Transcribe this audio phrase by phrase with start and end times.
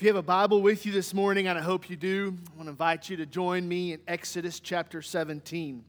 [0.00, 2.56] If you have a Bible with you this morning, and I hope you do, I
[2.56, 5.84] want to invite you to join me in Exodus chapter 17.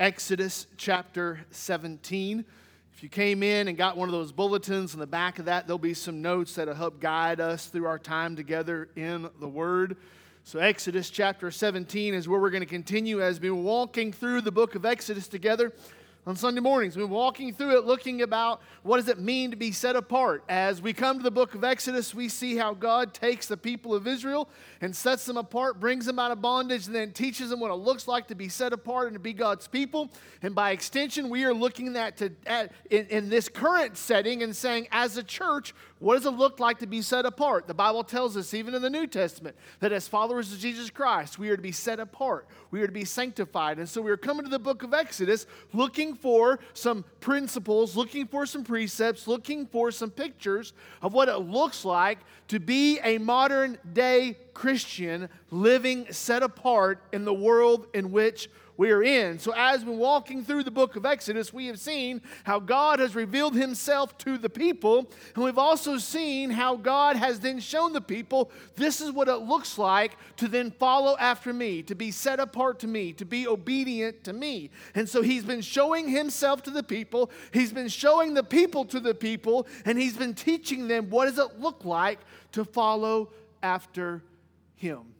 [0.00, 2.46] Exodus chapter 17.
[2.94, 5.66] If you came in and got one of those bulletins in the back of that,
[5.66, 9.98] there'll be some notes that'll help guide us through our time together in the Word.
[10.44, 14.52] So, Exodus chapter 17 is where we're going to continue as we're walking through the
[14.52, 15.74] book of Exodus together
[16.26, 16.96] on Sunday mornings.
[16.96, 20.42] We're walking through it looking about what does it mean to be set apart.
[20.48, 23.94] As we come to the book of Exodus, we see how God takes the people
[23.94, 24.48] of Israel
[24.80, 27.74] and sets them apart, brings them out of bondage, and then teaches them what it
[27.74, 30.10] looks like to be set apart and to be God's people.
[30.42, 34.54] And by extension, we are looking at, to, at in, in this current setting and
[34.54, 37.66] saying, as a church, what does it look like to be set apart?
[37.66, 41.38] The Bible tells us, even in the New Testament, that as followers of Jesus Christ,
[41.38, 43.78] we are to be set apart, we are to be sanctified.
[43.78, 48.26] And so we are coming to the book of Exodus looking for some principles, looking
[48.26, 53.16] for some precepts, looking for some pictures of what it looks like to be a
[53.16, 59.38] modern day Christian living set apart in the world in which we are in.
[59.38, 63.14] So, as we're walking through the book of Exodus, we have seen how God has
[63.14, 65.10] revealed himself to the people.
[65.34, 69.36] And we've also seen how God has then shown the people this is what it
[69.36, 73.48] looks like to then follow after me, to be set apart to me, to be
[73.48, 74.70] obedient to me.
[74.94, 79.00] And so, he's been showing himself to the people, he's been showing the people to
[79.00, 82.20] the people, and he's been teaching them what does it look like
[82.52, 83.30] to follow
[83.62, 84.22] after
[84.76, 85.15] him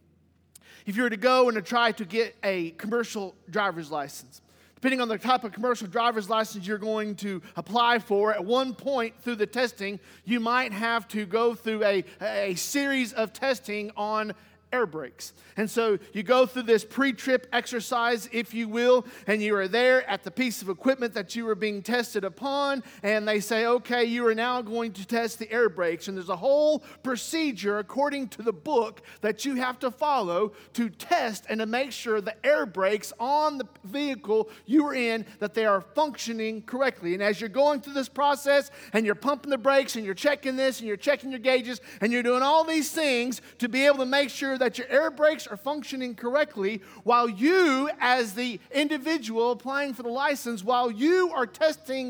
[0.85, 4.41] if you were to go and to try to get a commercial driver's license.
[4.75, 8.75] Depending on the type of commercial driver's license you're going to apply for, at one
[8.75, 13.91] point through the testing, you might have to go through a, a series of testing
[13.97, 14.33] on
[14.71, 15.33] air brakes.
[15.55, 19.67] And so you go through this pre trip exercise, if you will, and you are
[19.67, 23.65] there at the piece of equipment that you are being tested upon, and they say,
[23.65, 26.07] okay, you are now going to test the air brakes.
[26.07, 30.89] And there's a whole procedure according to the book that you have to follow to
[30.89, 35.53] test and to make sure the air brakes on the vehicle you are in that
[35.53, 37.13] they are functioning correctly.
[37.13, 40.55] And as you're going through this process and you're pumping the brakes and you're checking
[40.55, 43.99] this and you're checking your gauges and you're doing all these things to be able
[43.99, 48.59] to make sure sure that your air brakes are functioning correctly while you, as the
[48.71, 52.09] individual applying for the license, while you are testing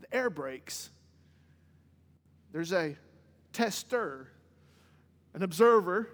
[0.00, 0.90] the air brakes.
[2.52, 2.96] There's a
[3.52, 4.28] tester,
[5.34, 6.08] an observer,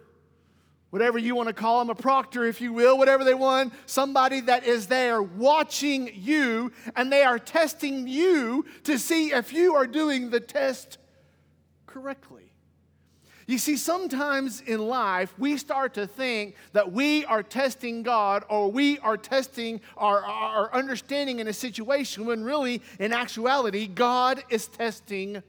[0.91, 4.41] whatever you want to call them, a proctor, if you will, whatever they want, somebody
[4.41, 9.87] that is there watching you and they are testing you to see if you are
[9.87, 10.99] doing the test
[11.87, 12.44] correctly.
[13.47, 18.71] You see, sometimes in life, we start to think that we are testing God or
[18.71, 24.67] we are testing our, our understanding in a situation when really, in actuality, God is
[24.67, 25.43] testing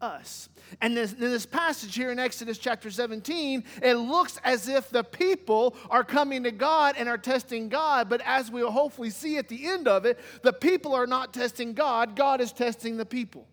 [0.00, 0.48] us.
[0.80, 5.04] And this, in this passage here in Exodus chapter 17, it looks as if the
[5.04, 8.08] people are coming to God and are testing God.
[8.08, 11.72] But as we'll hopefully see at the end of it, the people are not testing
[11.72, 13.46] God, God is testing the people.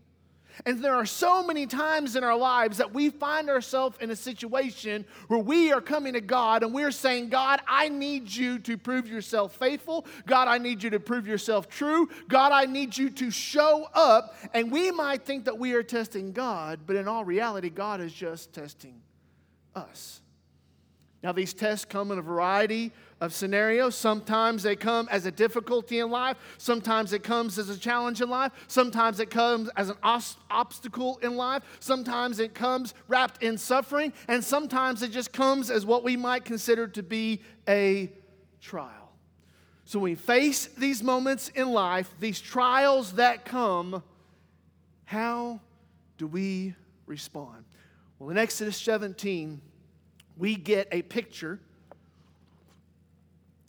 [0.66, 4.16] And there are so many times in our lives that we find ourselves in a
[4.16, 8.78] situation where we are coming to God and we're saying, God, I need you to
[8.78, 10.06] prove yourself faithful.
[10.26, 12.10] God, I need you to prove yourself true.
[12.28, 14.36] God, I need you to show up.
[14.54, 18.14] And we might think that we are testing God, but in all reality, God is
[18.14, 19.02] just testing
[19.76, 20.22] us.
[21.24, 23.96] Now, these tests come in a variety of scenarios.
[23.96, 26.38] Sometimes they come as a difficulty in life.
[26.58, 28.52] Sometimes it comes as a challenge in life.
[28.68, 31.64] Sometimes it comes as an os- obstacle in life.
[31.80, 34.12] Sometimes it comes wrapped in suffering.
[34.28, 38.12] And sometimes it just comes as what we might consider to be a
[38.60, 39.14] trial.
[39.86, 44.04] So when we face these moments in life, these trials that come,
[45.06, 45.62] how
[46.18, 46.74] do we
[47.06, 47.66] respond?
[48.18, 49.62] Well, in Exodus 17,
[50.38, 51.60] we get a picture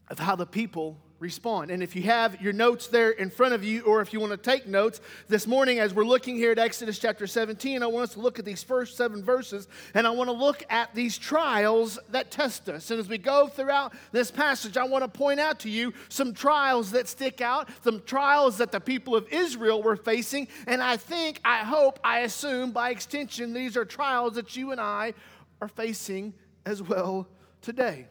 [0.09, 1.71] of how the people respond.
[1.71, 4.33] And if you have your notes there in front of you, or if you want
[4.33, 8.05] to take notes, this morning as we're looking here at Exodus chapter 17, I want
[8.05, 11.17] us to look at these first seven verses, and I want to look at these
[11.17, 12.91] trials that test us.
[12.91, 16.35] And as we go throughout this passage, I want to point out to you some
[16.35, 20.99] trials that stick out, some trials that the people of Israel were facing, and I
[20.99, 25.15] think, I hope, I assume by extension, these are trials that you and I
[25.63, 26.35] are facing
[26.67, 27.27] as well
[27.63, 28.09] today.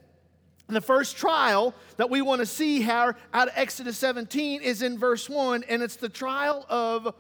[0.68, 4.82] And the first trial that we want to see here out of Exodus 17 is
[4.82, 7.14] in verse 1, and it's the trial of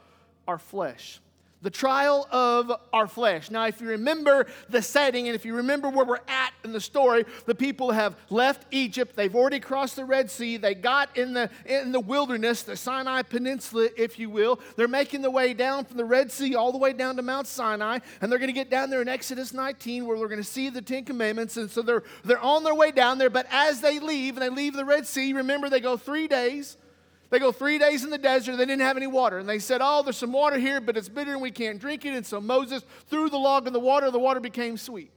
[0.47, 1.19] our flesh.
[1.65, 3.49] The trial of our flesh.
[3.49, 6.79] Now, if you remember the setting and if you remember where we're at in the
[6.79, 9.15] story, the people have left Egypt.
[9.15, 10.57] They've already crossed the Red Sea.
[10.57, 14.59] They got in the, in the wilderness, the Sinai Peninsula, if you will.
[14.75, 17.47] They're making the way down from the Red Sea all the way down to Mount
[17.47, 17.97] Sinai.
[18.21, 20.69] And they're going to get down there in Exodus 19 where we're going to see
[20.69, 21.57] the Ten Commandments.
[21.57, 23.31] And so they're, they're on their way down there.
[23.31, 26.77] But as they leave and they leave the Red Sea, remember they go three days
[27.35, 29.39] they go three days in the desert, they didn't have any water.
[29.39, 32.05] And they said, Oh, there's some water here, but it's bitter and we can't drink
[32.05, 32.15] it.
[32.15, 35.11] And so Moses threw the log in the water, the water became sweet.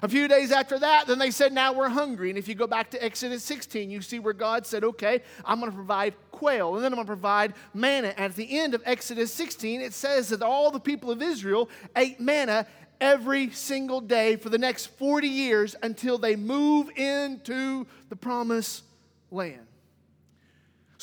[0.00, 2.30] A few days after that, then they said, Now we're hungry.
[2.30, 5.58] And if you go back to Exodus 16, you see where God said, Okay, I'm
[5.58, 8.14] going to provide quail, and then I'm going to provide manna.
[8.16, 11.68] And at the end of Exodus 16, it says that all the people of Israel
[11.96, 12.68] ate manna
[13.00, 18.84] every single day for the next 40 years until they move into the promised
[19.32, 19.65] land.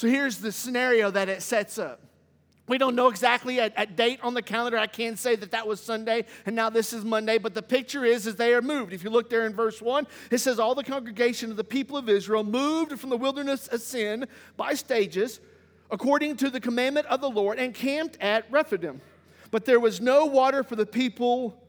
[0.04, 2.02] So here's the scenario that it sets up.
[2.68, 4.78] We don't know exactly a, a, date on the calendar.
[4.78, 8.04] I can say that that was Sunday and now this is Monday, but the picture
[8.04, 8.92] is as they are moved.
[8.92, 11.96] If you look there in verse 1, it says, All the congregation of the people
[11.96, 14.28] of Israel moved from the wilderness of sin
[14.58, 15.40] by stages
[15.90, 19.00] according to the commandment of the Lord and camped at Rephidim.
[19.52, 21.64] But there was no water for the people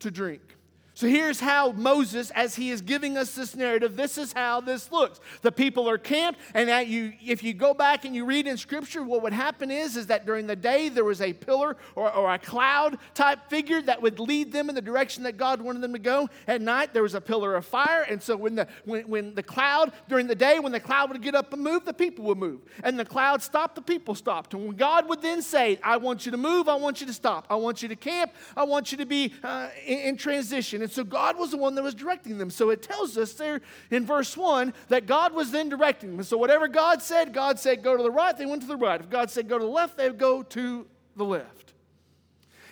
[0.00, 0.55] to drink.
[0.96, 4.90] So here's how Moses, as he is giving us this narrative, this is how this
[4.90, 5.20] looks.
[5.42, 9.02] The people are camped, and you, if you go back and you read in Scripture,
[9.02, 12.32] what would happen is, is that during the day there was a pillar or, or
[12.32, 15.92] a cloud type figure that would lead them in the direction that God wanted them
[15.92, 16.30] to go.
[16.48, 19.42] At night there was a pillar of fire, and so when the when, when the
[19.42, 22.38] cloud during the day, when the cloud would get up and move, the people would
[22.38, 24.54] move, and the cloud stopped, the people stopped.
[24.54, 27.12] And when God would then say, "I want you to move, I want you to
[27.12, 30.85] stop, I want you to camp, I want you to be uh, in, in transition,"
[30.86, 32.48] and so God was the one that was directing them.
[32.48, 33.60] So it tells us there
[33.90, 36.22] in verse 1 that God was then directing them.
[36.22, 39.00] So whatever God said, God said go to the right, they went to the right.
[39.00, 40.86] If God said go to the left, they would go to
[41.16, 41.74] the left.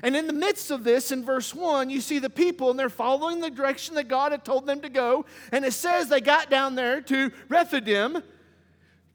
[0.00, 2.88] And in the midst of this, in verse 1, you see the people and they're
[2.88, 5.26] following the direction that God had told them to go.
[5.50, 8.22] And it says they got down there to Rephidim.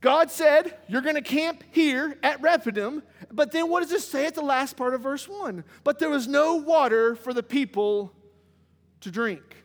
[0.01, 3.01] God said, You're going to camp here at Rephidim.
[3.31, 5.63] But then what does it say at the last part of verse 1?
[5.85, 8.13] But there was no water for the people
[9.01, 9.63] to drink.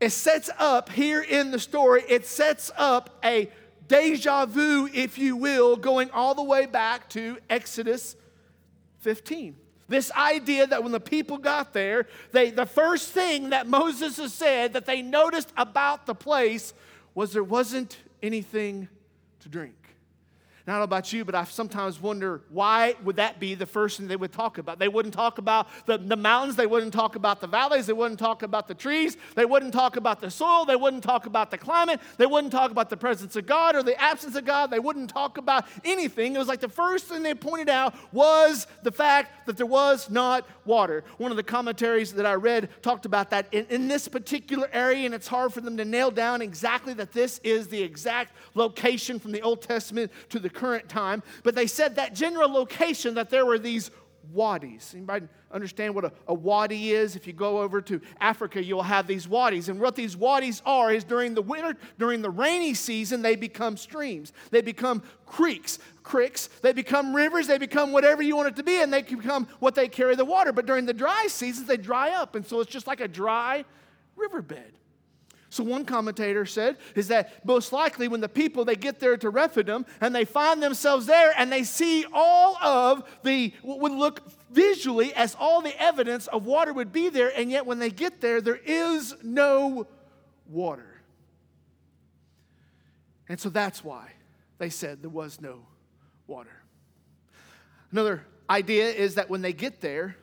[0.00, 3.50] It sets up here in the story, it sets up a
[3.88, 8.16] deja vu, if you will, going all the way back to Exodus
[9.00, 9.56] 15.
[9.88, 14.34] This idea that when the people got there, they, the first thing that Moses has
[14.34, 16.74] said that they noticed about the place
[17.14, 18.88] was there wasn't anything
[19.40, 19.87] to drink.
[20.70, 23.98] I don't know about you, but I sometimes wonder why would that be the first
[23.98, 24.78] thing they would talk about?
[24.78, 28.18] They wouldn't talk about the, the mountains, they wouldn't talk about the valleys, they wouldn't
[28.18, 31.58] talk about the trees, they wouldn't talk about the soil, they wouldn't talk about the
[31.58, 34.78] climate, they wouldn't talk about the presence of God or the absence of God, they
[34.78, 36.34] wouldn't talk about anything.
[36.34, 40.10] It was like the first thing they pointed out was the fact that there was
[40.10, 41.02] not water.
[41.16, 45.06] One of the commentaries that I read talked about that in, in this particular area,
[45.06, 49.18] and it's hard for them to nail down exactly that this is the exact location
[49.18, 53.30] from the Old Testament to the current time, but they said that general location that
[53.30, 53.90] there were these
[54.32, 54.94] wadis.
[54.94, 57.16] Anybody understand what a, a, wadi is?
[57.16, 59.68] If you go over to Africa, you'll have these wadis.
[59.68, 63.76] And what these wadis are is during the winter, during the rainy season, they become
[63.76, 64.32] streams.
[64.50, 66.48] They become creeks, creeks.
[66.62, 67.46] They become rivers.
[67.46, 70.24] They become whatever you want it to be, and they become what they carry the
[70.24, 70.52] water.
[70.52, 72.34] But during the dry seasons, they dry up.
[72.34, 73.64] And so it's just like a dry
[74.16, 74.72] riverbed.
[75.50, 79.30] So one commentator said is that most likely when the people they get there to
[79.30, 84.22] Rephidim and they find themselves there and they see all of the what would look
[84.50, 88.20] visually as all the evidence of water would be there and yet when they get
[88.20, 89.86] there there is no
[90.48, 91.00] water.
[93.28, 94.12] And so that's why
[94.58, 95.60] they said there was no
[96.26, 96.62] water.
[97.90, 100.16] Another idea is that when they get there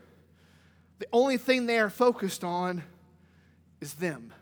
[1.00, 2.84] the only thing they are focused on
[3.82, 4.34] is them.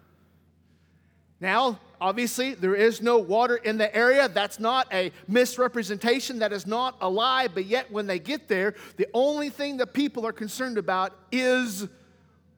[1.44, 4.30] Now, obviously, there is no water in the area.
[4.30, 6.40] That's not a misrepresentation.
[6.40, 7.50] That is not a lie.
[7.50, 11.90] But yet, when they get there, the only thing that people are concerned about is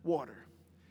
[0.03, 0.37] water.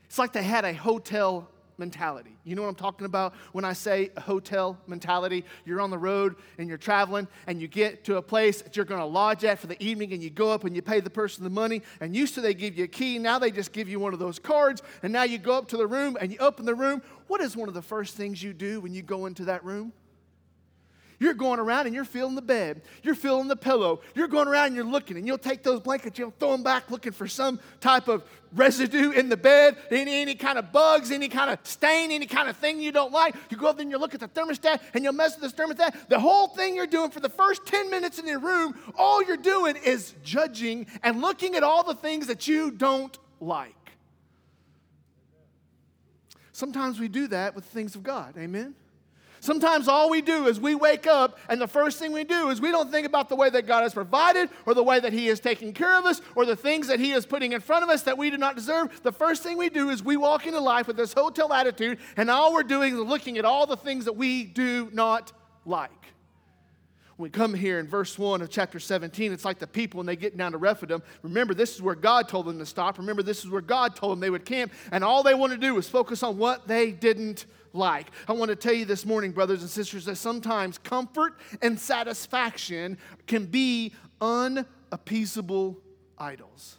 [0.06, 2.36] It's like they had a hotel mentality.
[2.44, 5.44] You know what I'm talking about when I say hotel mentality?
[5.64, 8.84] You're on the road and you're traveling and you get to a place that you're
[8.84, 11.10] going to lodge at for the evening and you go up and you pay the
[11.10, 11.82] person the money.
[12.00, 14.18] And used to they give you a key, now they just give you one of
[14.18, 14.82] those cards.
[15.02, 17.02] And now you go up to the room and you open the room.
[17.26, 19.92] What is one of the first things you do when you go into that room?
[21.24, 22.82] You're going around and you're feeling the bed.
[23.02, 24.02] You're feeling the pillow.
[24.14, 26.90] You're going around and you're looking, and you'll take those blankets, you'll throw them back
[26.90, 31.30] looking for some type of residue in the bed, any, any kind of bugs, any
[31.30, 33.34] kind of stain, any kind of thing you don't like.
[33.48, 36.08] You go up and you look at the thermostat and you'll mess with this thermostat.
[36.10, 39.38] The whole thing you're doing for the first 10 minutes in your room, all you're
[39.38, 43.74] doing is judging and looking at all the things that you don't like.
[46.52, 48.36] Sometimes we do that with things of God.
[48.36, 48.74] Amen?
[49.44, 52.62] Sometimes all we do is we wake up, and the first thing we do is
[52.62, 55.28] we don't think about the way that God has provided, or the way that He
[55.28, 57.90] is taking care of us, or the things that He is putting in front of
[57.90, 59.02] us that we do not deserve.
[59.02, 62.30] The first thing we do is we walk into life with this hotel attitude, and
[62.30, 65.30] all we're doing is looking at all the things that we do not
[65.66, 66.13] like.
[67.16, 70.16] We come here in verse 1 of chapter 17, it's like the people when they
[70.16, 71.02] get down to Rephidim.
[71.22, 72.98] Remember, this is where God told them to stop.
[72.98, 74.72] Remember, this is where God told them they would camp.
[74.90, 78.08] And all they want to do is focus on what they didn't like.
[78.26, 82.98] I want to tell you this morning, brothers and sisters, that sometimes comfort and satisfaction
[83.26, 85.76] can be unappeasable
[86.18, 86.78] idols.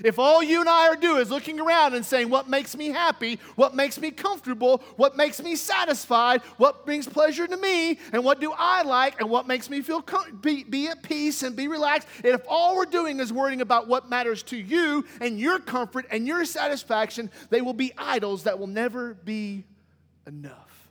[0.00, 2.88] If all you and I are doing is looking around and saying, What makes me
[2.88, 3.38] happy?
[3.56, 4.82] What makes me comfortable?
[4.96, 6.42] What makes me satisfied?
[6.56, 7.98] What brings pleasure to me?
[8.12, 9.20] And what do I like?
[9.20, 12.08] And what makes me feel com- be, be at peace and be relaxed?
[12.24, 16.06] And if all we're doing is worrying about what matters to you and your comfort
[16.10, 19.64] and your satisfaction, they will be idols that will never be
[20.26, 20.88] enough.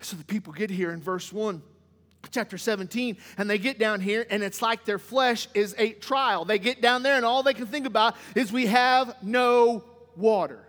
[0.00, 1.62] So the people get here in verse 1
[2.30, 6.44] chapter 17 and they get down here and it's like their flesh is a trial.
[6.44, 9.84] They get down there and all they can think about is we have no
[10.16, 10.66] water.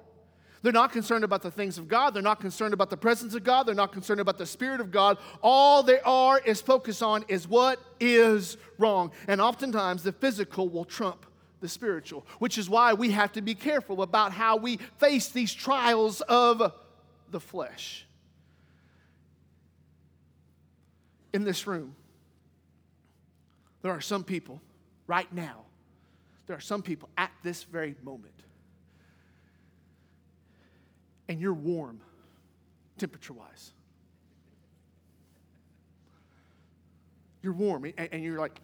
[0.63, 2.13] They're not concerned about the things of god.
[2.13, 3.63] They're not concerned about the presence of god.
[3.63, 5.17] They're not concerned about the spirit of god.
[5.41, 9.11] All they are is focused on is what is wrong.
[9.27, 11.25] And oftentimes the physical will trump
[11.61, 15.53] the spiritual which is why we have to be careful about how we face these
[15.53, 16.73] trials of
[17.29, 18.07] the flesh
[21.33, 21.95] in this room,
[23.81, 24.61] there are some people
[25.07, 25.65] right now,
[26.47, 28.33] there are some people at this very moment,
[31.27, 32.01] and you're warm
[32.97, 33.71] temperature wise.
[37.41, 38.59] You're warm, and you're like,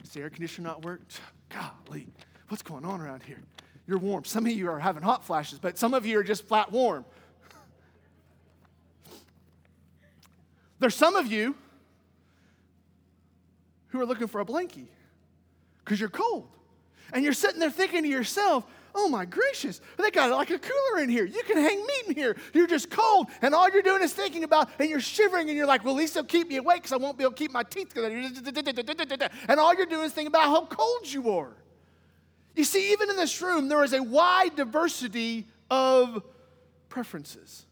[0.00, 1.00] does the air conditioner not work?
[1.48, 2.06] Golly,
[2.48, 3.40] what's going on around here?
[3.88, 4.24] You're warm.
[4.24, 7.04] Some of you are having hot flashes, but some of you are just flat warm.
[10.78, 11.56] There's some of you
[13.88, 14.86] who are looking for a blankie
[15.84, 16.48] because you're cold.
[17.12, 21.02] And you're sitting there thinking to yourself, oh my gracious, they got like a cooler
[21.02, 21.24] in here.
[21.24, 22.36] You can hang meat in here.
[22.52, 23.28] You're just cold.
[23.40, 25.98] And all you're doing is thinking about, and you're shivering, and you're like, well, at
[25.98, 27.96] least they'll keep me awake because I won't be able to keep my teeth.
[29.48, 31.56] And all you're doing is thinking about how cold you are.
[32.54, 36.22] You see, even in this room, there is a wide diversity of
[36.88, 37.64] preferences.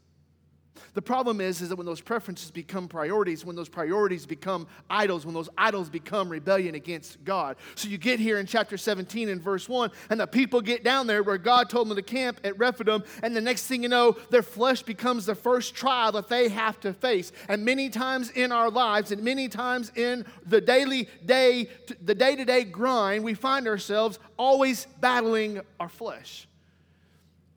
[0.94, 5.24] The problem is, is that when those preferences become priorities, when those priorities become idols,
[5.24, 7.56] when those idols become rebellion against God.
[7.74, 11.06] So you get here in chapter 17 and verse 1, and the people get down
[11.06, 14.16] there where God told them to camp at Rephidim, and the next thing you know,
[14.30, 17.32] their flesh becomes the first trial that they have to face.
[17.48, 21.68] And many times in our lives, and many times in the daily day,
[22.02, 26.48] the day-to-day grind, we find ourselves always battling our flesh.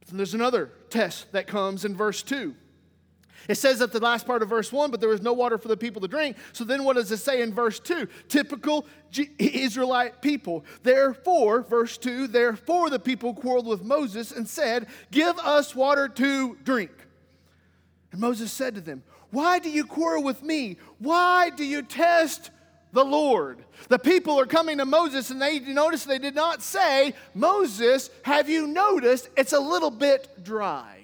[0.10, 2.56] And there's another test that comes in verse 2.
[3.48, 5.68] It says at the last part of verse 1, but there was no water for
[5.68, 6.38] the people to drink.
[6.54, 8.08] So then what does it say in verse 2?
[8.28, 8.86] Typical
[9.38, 10.66] Israelite people.
[10.84, 16.58] Therefore, verse 2, therefore the people quarreled with Moses and said, Give us water to
[16.64, 16.92] drink.
[18.12, 20.78] And Moses said to them, Why do you quarrel with me?
[20.98, 22.52] Why do you test
[22.92, 23.64] the Lord.
[23.88, 28.50] The people are coming to Moses and they notice they did not say, Moses, have
[28.50, 30.99] you noticed it's a little bit dry?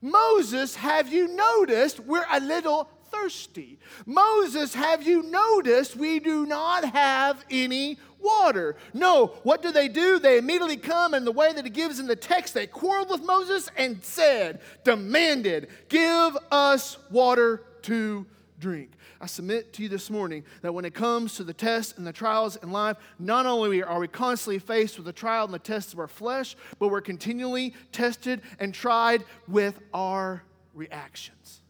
[0.00, 3.78] Moses, have you noticed we're a little thirsty?
[4.04, 8.76] Moses, have you noticed we do not have any water?
[8.92, 10.18] No, what do they do?
[10.18, 13.22] They immediately come, and the way that it gives in the text, they quarreled with
[13.22, 18.26] Moses and said, demanded, Give us water to
[18.58, 18.90] drink.
[19.20, 22.12] I submit to you this morning that when it comes to the tests and the
[22.12, 25.92] trials in life, not only are we constantly faced with the trial and the tests
[25.92, 30.42] of our flesh, but we're continually tested and tried with our
[30.74, 31.62] reactions.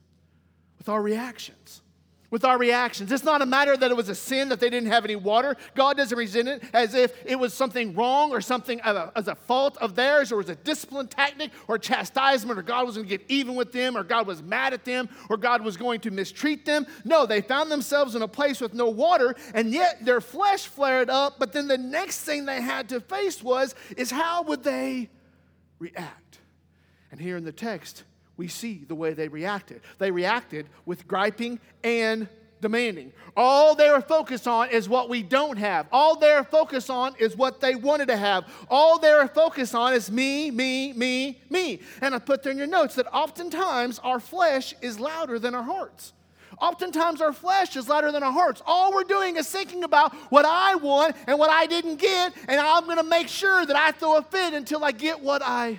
[0.78, 1.82] With our reactions
[2.36, 3.10] with our reactions.
[3.10, 5.56] It's not a matter that it was a sin that they didn't have any water.
[5.74, 9.34] God doesn't resent it as if it was something wrong or something uh, as a
[9.34, 13.16] fault of theirs or was a discipline tactic or chastisement or God was going to
[13.16, 16.10] get even with them or God was mad at them or God was going to
[16.10, 16.86] mistreat them.
[17.06, 21.08] No, they found themselves in a place with no water and yet their flesh flared
[21.08, 21.38] up.
[21.38, 25.08] But then the next thing they had to face was is how would they
[25.78, 26.40] react?
[27.10, 28.04] And here in the text,
[28.36, 29.80] we see the way they reacted.
[29.98, 32.28] They reacted with griping and
[32.60, 33.12] demanding.
[33.36, 35.86] All they're focused on is what we don't have.
[35.92, 38.44] All they're focused on is what they wanted to have.
[38.70, 41.80] All they're focused on is me, me, me, me.
[42.00, 45.62] And I put there in your notes that oftentimes our flesh is louder than our
[45.62, 46.12] hearts.
[46.58, 48.62] Oftentimes our flesh is louder than our hearts.
[48.64, 52.58] All we're doing is thinking about what I want and what I didn't get, and
[52.58, 55.78] I'm going to make sure that I throw a fit until I get what I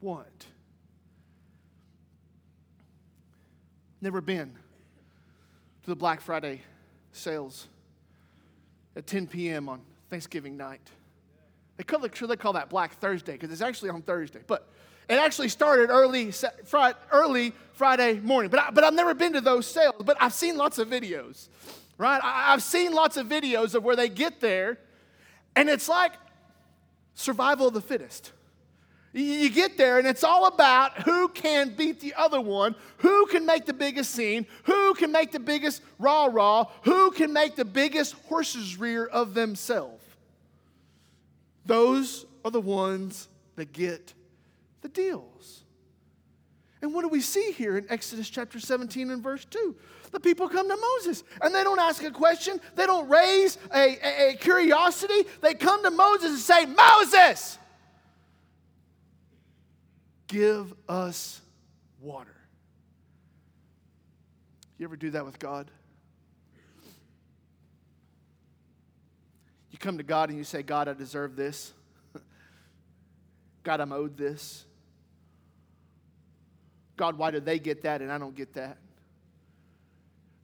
[0.00, 0.46] want.
[4.02, 4.52] Never been
[5.84, 6.60] to the Black Friday
[7.12, 7.68] sales
[8.96, 9.68] at 10 p.m.
[9.68, 9.80] on
[10.10, 10.80] Thanksgiving night.
[11.76, 14.68] They call, sure they call that Black Thursday because it's actually on Thursday, but
[15.08, 16.32] it actually started early,
[17.12, 18.50] early Friday morning.
[18.50, 21.46] But, I, but I've never been to those sales, but I've seen lots of videos,
[21.96, 22.20] right?
[22.24, 24.78] I, I've seen lots of videos of where they get there,
[25.54, 26.12] and it's like
[27.14, 28.32] survival of the fittest.
[29.12, 33.44] You get there, and it's all about who can beat the other one, who can
[33.44, 37.64] make the biggest scene, who can make the biggest rah rah, who can make the
[37.64, 40.02] biggest horse's rear of themselves.
[41.66, 44.14] Those are the ones that get
[44.80, 45.62] the deals.
[46.80, 49.76] And what do we see here in Exodus chapter 17 and verse 2?
[50.10, 53.98] The people come to Moses and they don't ask a question, they don't raise a,
[54.02, 55.28] a, a curiosity.
[55.40, 57.58] They come to Moses and say, Moses!
[60.26, 61.40] Give us
[62.00, 62.34] water.
[64.78, 65.70] You ever do that with God?
[69.70, 71.72] You come to God and you say, God, I deserve this.
[73.62, 74.64] God, I'm owed this.
[76.96, 78.78] God, why do they get that and I don't get that?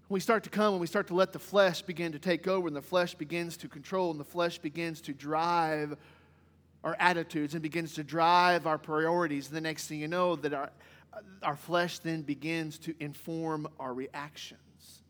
[0.09, 2.67] we start to come and we start to let the flesh begin to take over
[2.67, 5.97] and the flesh begins to control and the flesh begins to drive
[6.89, 9.49] our attitudes and begins to drive our priorities.
[9.49, 10.71] The next thing you know, that our,
[11.43, 15.03] our flesh then begins to inform our reactions.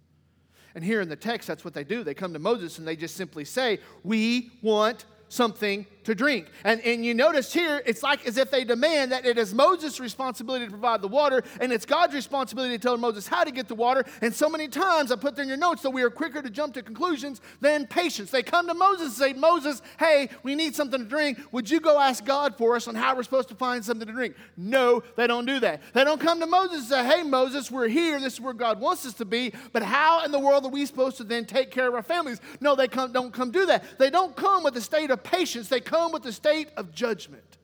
[0.75, 2.02] And here in the text, that's what they do.
[2.02, 6.47] They come to Moses and they just simply say, We want something to drink.
[6.64, 10.00] And, and you notice here, it's like as if they demand that it is Moses'
[10.00, 13.68] responsibility to provide the water, and it's God's responsibility to tell Moses how to get
[13.68, 14.04] the water.
[14.23, 16.49] And so many times, I put there in your notes that we are quicker to
[16.49, 18.30] jump to conclusions than patience.
[18.30, 21.40] They come to Moses and say, Moses, hey, we need something to drink.
[21.52, 24.12] Would you go ask God for us on how we're supposed to find something to
[24.12, 24.35] drink?
[24.56, 25.82] No, they don't do that.
[25.92, 28.18] They don't come to Moses and say, hey, Moses, we're here.
[28.18, 29.52] This is where God wants us to be.
[29.73, 32.40] But how in the world are we supposed to then take care of our families?
[32.62, 33.99] No, they come, don't come do that.
[33.99, 35.68] They don't come with a state of patience.
[35.68, 37.58] They come with a state of judgment.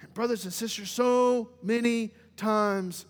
[0.00, 3.06] And, brothers and sisters, so many times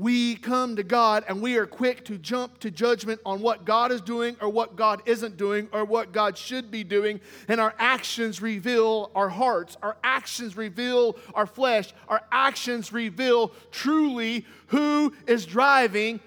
[0.00, 3.92] we come to God and we are quick to jump to judgment on what God
[3.92, 7.20] is doing or what God isn't doing or what God should be doing.
[7.48, 14.46] And our actions reveal our hearts, our actions reveal our flesh, our actions reveal truly
[14.68, 16.20] who is driving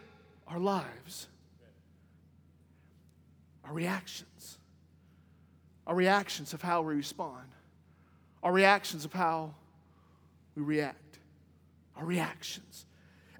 [0.48, 1.28] our lives.
[3.66, 4.30] Our reactions
[5.88, 7.48] our reactions of how we respond,
[8.42, 9.54] our reactions of how
[10.56, 11.20] we react,
[11.96, 12.86] our reactions.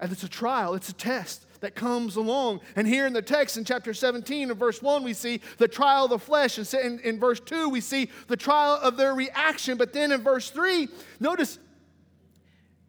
[0.00, 2.60] And it's a trial, it's a test that comes along.
[2.76, 6.04] And here in the text in chapter 17 and verse 1, we see the trial
[6.04, 6.58] of the flesh.
[6.58, 9.78] And in, in verse 2, we see the trial of their reaction.
[9.78, 10.88] But then in verse 3,
[11.20, 11.58] notice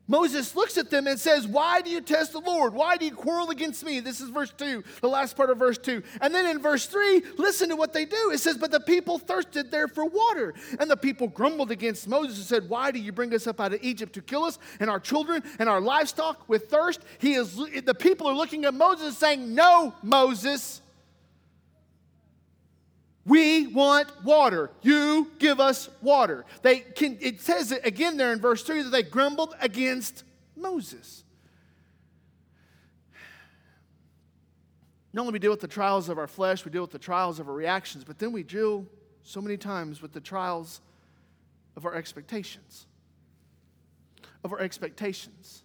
[0.08, 2.74] Moses looks at them and says, Why do you test the Lord?
[2.74, 4.00] Why do you quarrel against me?
[4.00, 6.04] This is verse 2, the last part of verse 2.
[6.22, 8.32] And then in verse 3, listen to what they do.
[8.32, 10.54] It says, But the people thirsted there for water.
[10.80, 13.74] And the people grumbled against Moses and said, Why do you bring us up out
[13.74, 17.02] of Egypt to kill us and our children and our livestock with thirst?
[17.18, 20.82] He is, the people are looking at Moses saying, No, Moses.
[23.26, 24.70] We want water.
[24.84, 26.46] You give us water.
[26.62, 30.24] They can, it says it again there in verse 3 that they grumbled against
[30.56, 31.24] Moses.
[35.12, 37.40] Not only we deal with the trials of our flesh, we deal with the trials
[37.40, 38.86] of our reactions, but then we deal
[39.24, 40.82] so many times with the trials
[41.76, 42.86] of our expectations.
[44.44, 45.64] Of our expectations.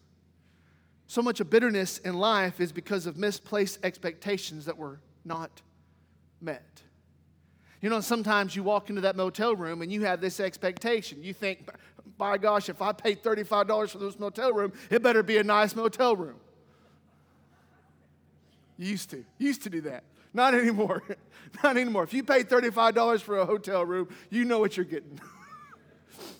[1.09, 5.61] So much of bitterness in life is because of misplaced expectations that were not
[6.41, 6.83] met.
[7.81, 11.23] You know, sometimes you walk into that motel room and you have this expectation.
[11.23, 11.69] You think,
[12.19, 15.75] by gosh, if I pay $35 for this motel room, it better be a nice
[15.75, 16.37] motel room.
[18.77, 19.25] You Used to.
[19.39, 20.05] Used to do that.
[20.35, 21.03] Not anymore.
[21.63, 22.05] Not anymore.
[22.05, 25.19] If you pay $35 for a hotel room, you know what you're getting.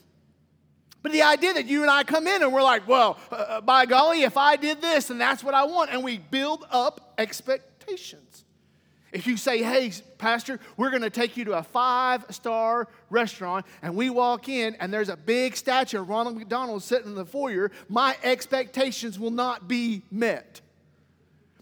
[1.03, 3.61] but the idea that you and I come in and we're like, well, uh, uh,
[3.63, 5.91] by golly, if I did this, then that's what I want.
[5.91, 8.45] And we build up expectations.
[9.13, 13.67] If you say, hey, Pastor, we're going to take you to a five star restaurant,
[13.83, 17.25] and we walk in and there's a big statue of Ronald McDonald sitting in the
[17.25, 20.61] foyer, my expectations will not be met.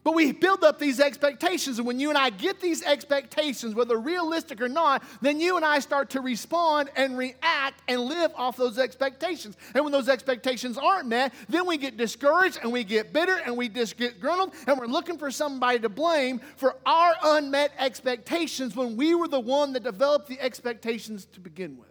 [0.08, 3.98] But we build up these expectations, and when you and I get these expectations, whether
[3.98, 8.56] realistic or not, then you and I start to respond and react and live off
[8.56, 9.58] those expectations.
[9.74, 13.54] And when those expectations aren't met, then we get discouraged and we get bitter and
[13.54, 18.74] we just get gruntled, and we're looking for somebody to blame for our unmet expectations
[18.74, 21.87] when we were the one that developed the expectations to begin with.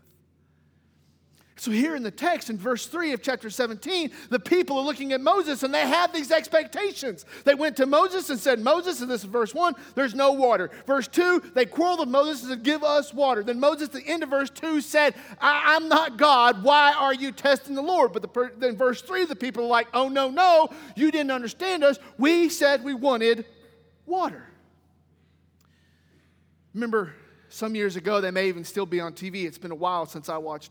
[1.59, 5.11] So, here in the text, in verse 3 of chapter 17, the people are looking
[5.11, 7.25] at Moses and they have these expectations.
[7.45, 10.69] They went to Moses and said, Moses, and this is verse 1, there's no water.
[10.85, 13.43] Verse 2, they quarreled with Moses and said, Give us water.
[13.43, 16.63] Then Moses, at the end of verse 2, said, I- am not God.
[16.63, 18.13] Why are you testing the Lord?
[18.13, 21.83] But the then verse 3, the people are like, Oh, no, no, you didn't understand
[21.83, 21.97] us.
[22.19, 23.45] We said we wanted
[24.05, 24.43] water.
[26.75, 27.15] Remember,
[27.49, 29.45] some years ago, they may even still be on TV.
[29.45, 30.69] It's been a while since I watched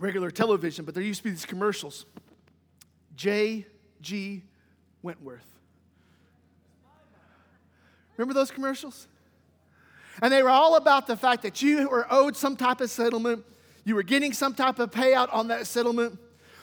[0.00, 2.06] regular television, but there used to be these commercials.
[3.14, 4.42] J.G.
[5.02, 5.46] Wentworth.
[8.16, 9.06] Remember those commercials?
[10.22, 13.44] And they were all about the fact that you were owed some type of settlement,
[13.84, 16.18] you were getting some type of payout on that settlement,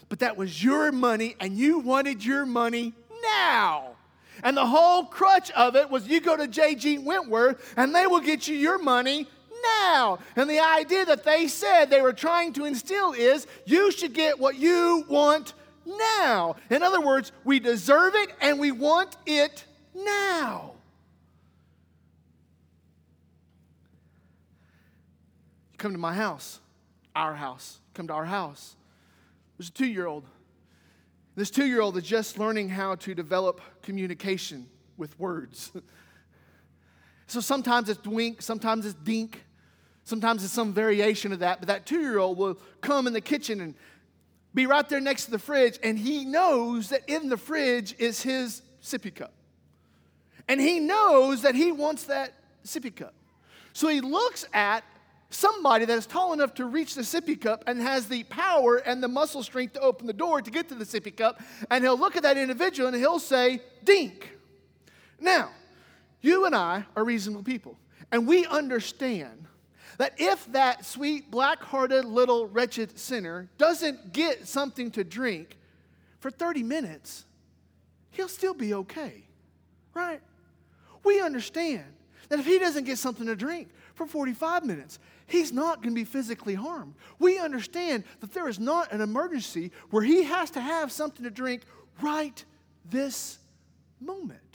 [0.09, 3.95] but that was your money and you wanted your money now.
[4.43, 6.99] And the whole crutch of it was you go to J.G.
[6.99, 9.27] Wentworth and they will get you your money
[9.63, 10.19] now.
[10.35, 14.39] And the idea that they said they were trying to instill is you should get
[14.39, 15.53] what you want
[15.85, 16.55] now.
[16.69, 19.65] In other words, we deserve it and we want it
[19.95, 20.73] now.
[25.71, 26.59] You come to my house,
[27.15, 28.75] our house, come to our house.
[29.57, 30.25] There's a two year old.
[31.35, 34.67] This two year old is just learning how to develop communication
[34.97, 35.71] with words.
[37.27, 39.43] so sometimes it's wink, sometimes it's dink,
[40.07, 43.19] Sometimes it's some variation of that, but that two year old will come in the
[43.19, 43.75] kitchen and
[44.53, 48.21] be right there next to the fridge, and he knows that in the fridge is
[48.21, 49.33] his sippy cup.
[50.47, 52.31] And he knows that he wants that
[52.65, 53.15] sippy cup.
[53.73, 54.85] So he looks at
[55.29, 59.03] somebody that is tall enough to reach the sippy cup and has the power and
[59.03, 61.99] the muscle strength to open the door to get to the sippy cup, and he'll
[61.99, 64.37] look at that individual and he'll say, Dink.
[65.19, 65.49] Now,
[66.21, 67.77] you and I are reasonable people,
[68.09, 69.46] and we understand
[69.97, 75.57] that if that sweet, black hearted little wretched sinner doesn't get something to drink
[76.19, 77.25] for 30 minutes,
[78.11, 79.23] he'll still be okay,
[79.93, 80.21] right?
[81.03, 81.85] We understand
[82.29, 85.99] that if he doesn't get something to drink for 45 minutes, he's not going to
[85.99, 86.93] be physically harmed.
[87.19, 91.31] We understand that there is not an emergency where he has to have something to
[91.31, 91.63] drink
[92.01, 92.43] right
[92.85, 93.39] this
[93.99, 94.46] moment.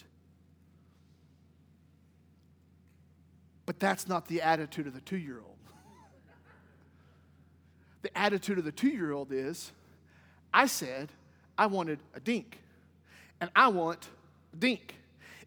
[3.66, 5.56] But that's not the attitude of the two year old.
[8.02, 9.72] the attitude of the two year old is
[10.52, 11.10] I said
[11.56, 12.58] I wanted a dink,
[13.40, 14.08] and I want
[14.52, 14.96] a dink.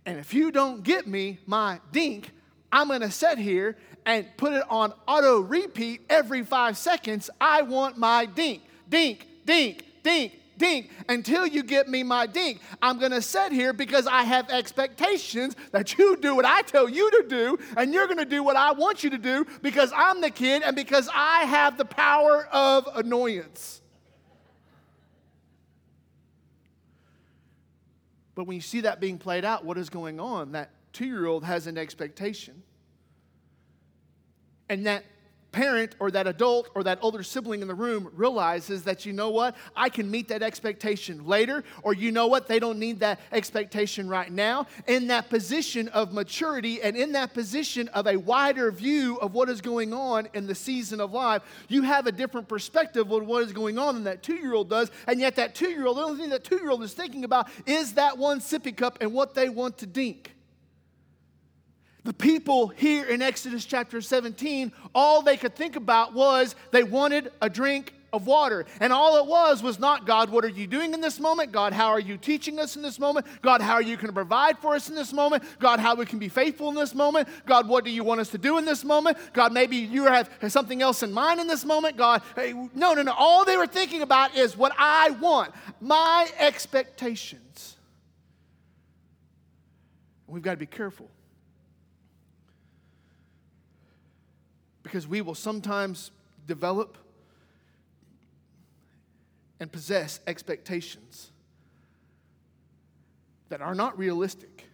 [0.05, 2.31] And if you don't get me my dink,
[2.71, 3.75] I'm gonna sit here
[4.05, 7.29] and put it on auto repeat every five seconds.
[7.41, 12.61] I want my dink, dink, dink, dink, dink until you get me my dink.
[12.81, 16.89] I'm going to sit here because I have expectations that you do what I tell
[16.89, 19.91] you to do, and you're going to do what I want you to do because
[19.95, 23.81] I'm the kid and because I have the power of annoyance.
[28.35, 30.51] But when you see that being played out, what is going on?
[30.51, 32.63] That two year old has an expectation.
[34.67, 35.05] And that
[35.55, 39.29] parent or that adult or that older sibling in the room realizes that you know
[39.29, 39.55] what?
[39.73, 42.49] I can meet that expectation later or you know what?
[42.49, 44.67] They don't need that expectation right now.
[44.85, 49.47] In that position of maturity and in that position of a wider view of what
[49.47, 53.43] is going on in the season of life you have a different perspective of what
[53.43, 54.91] is going on than that two-year-old does.
[55.07, 58.41] And yet that two-year-old the only thing that two-year-old is thinking about is that one
[58.41, 60.34] sippy cup and what they want to dink
[62.05, 67.31] the people here in Exodus chapter 17, all they could think about was they wanted
[67.41, 68.67] a drink of water.
[68.79, 71.51] And all it was was not, God, what are you doing in this moment?
[71.51, 73.25] God, how are you teaching us in this moment?
[73.41, 75.43] God, how are you going to provide for us in this moment?
[75.59, 77.27] God, how we can be faithful in this moment?
[77.47, 79.17] God, what do you want us to do in this moment?
[79.33, 81.97] God, maybe you have something else in mind in this moment?
[81.97, 83.15] God, hey, no, no, no.
[83.17, 87.77] All they were thinking about is what I want, my expectations.
[90.27, 91.09] We've got to be careful
[94.85, 96.11] because we will sometimes
[96.45, 96.99] develop
[99.59, 101.31] and possess expectations
[103.49, 104.67] that are not realistic.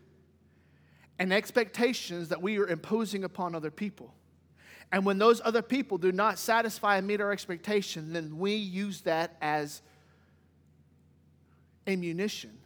[1.17, 4.11] and expectations that we are imposing upon other people.
[4.91, 9.01] And when those other people do not satisfy and meet our expectation, then we use
[9.01, 9.83] that as
[11.85, 12.57] ammunition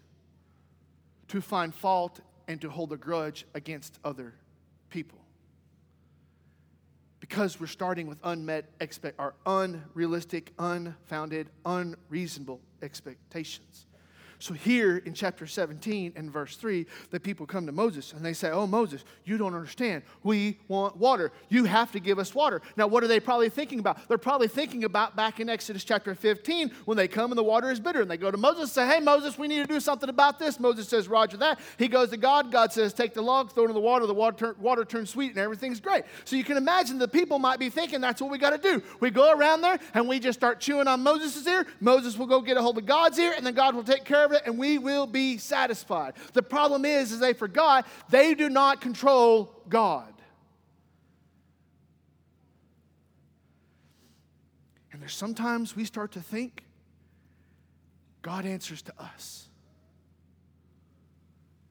[1.28, 4.34] to find fault and to hold a grudge against other
[4.90, 5.25] people.
[7.28, 13.85] Because we're starting with unmet expect or unrealistic, unfounded, unreasonable expectations.
[14.40, 18.34] So, here in chapter 17 and verse 3, the people come to Moses and they
[18.34, 20.04] say, Oh, Moses, you don't understand.
[20.24, 21.32] We want water.
[21.50, 22.62] You have to give us water.
[22.76, 24.08] Now, what are they probably thinking about?
[24.08, 27.72] They're probably thinking about back in Exodus chapter 15 when they come and the water
[27.72, 28.02] is bitter.
[28.02, 30.38] And they go to Moses and say, Hey, Moses, we need to do something about
[30.38, 30.60] this.
[30.60, 31.60] Moses says, Roger that.
[31.78, 32.52] He goes to God.
[32.52, 34.06] God says, Take the log, throw it in the water.
[34.06, 36.04] The water, water turns sweet and everything's great.
[36.26, 38.84] So, you can imagine the people might be thinking that's what we got to do.
[39.00, 41.66] We go around there and we just start chewing on Moses' ear.
[41.80, 44.25] Moses will go get a hold of God's ear and then God will take care
[44.26, 46.14] of it and we will be satisfied.
[46.34, 50.14] The problem is, is they forgot they do not control God.
[54.92, 56.64] And there's sometimes we start to think
[58.22, 59.50] God answers to us.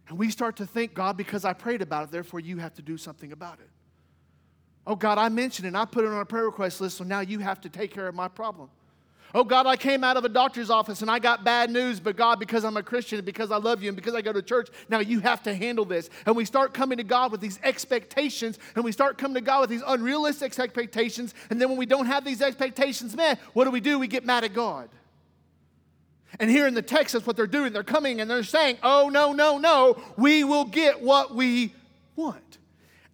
[0.08, 2.82] And we start to think, God, because I prayed about it, therefore you have to
[2.82, 3.70] do something about it.
[4.86, 7.20] Oh, God, I mentioned it I put it on a prayer request list, so now
[7.20, 8.68] you have to take care of my problem.
[9.32, 12.16] Oh, God, I came out of a doctor's office and I got bad news, but
[12.16, 14.68] God, because I'm a Christian because I love you and because I go to church,
[14.88, 16.08] now you have to handle this.
[16.24, 19.62] And we start coming to God with these expectations and we start coming to God
[19.62, 21.34] with these unrealistic expectations.
[21.50, 23.98] And then when we don't have these expectations met, what do we do?
[23.98, 24.88] We get mad at God.
[26.38, 27.72] And here in the text, that's what they're doing.
[27.72, 31.74] They're coming and they're saying, oh, no, no, no, we will get what we
[32.16, 32.43] want.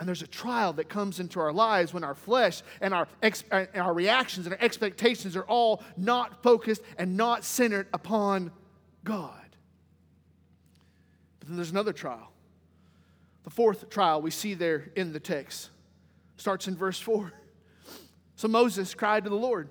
[0.00, 3.44] And there's a trial that comes into our lives when our flesh and our, ex-
[3.52, 8.50] and our reactions and our expectations are all not focused and not centered upon
[9.04, 9.34] God.
[11.38, 12.32] But then there's another trial.
[13.44, 15.68] The fourth trial we see there in the text
[16.38, 17.34] starts in verse 4.
[18.36, 19.68] So Moses cried to the Lord.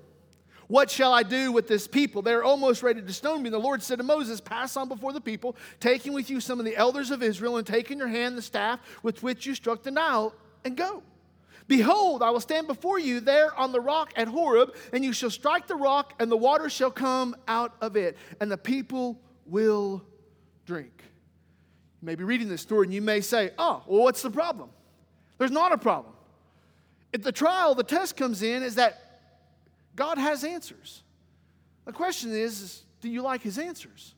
[0.70, 2.22] What shall I do with this people?
[2.22, 3.48] They're almost ready to stone me.
[3.48, 6.60] And the Lord said to Moses, Pass on before the people, taking with you some
[6.60, 9.56] of the elders of Israel, and take in your hand the staff with which you
[9.56, 10.32] struck the Nile,
[10.64, 11.02] and go.
[11.68, 15.32] Behold, I will stand before you there on the rock at Horeb, and you shall
[15.32, 20.04] strike the rock, and the water shall come out of it, and the people will
[20.68, 21.04] drink.
[22.00, 24.70] You may be reading this story, and you may say, Oh, well, what's the problem?
[25.40, 26.14] There's not a problem.
[27.12, 29.09] If the trial, the test comes in, is that
[29.96, 31.04] God has answers.
[31.86, 34.14] The question is, is do you like his answers?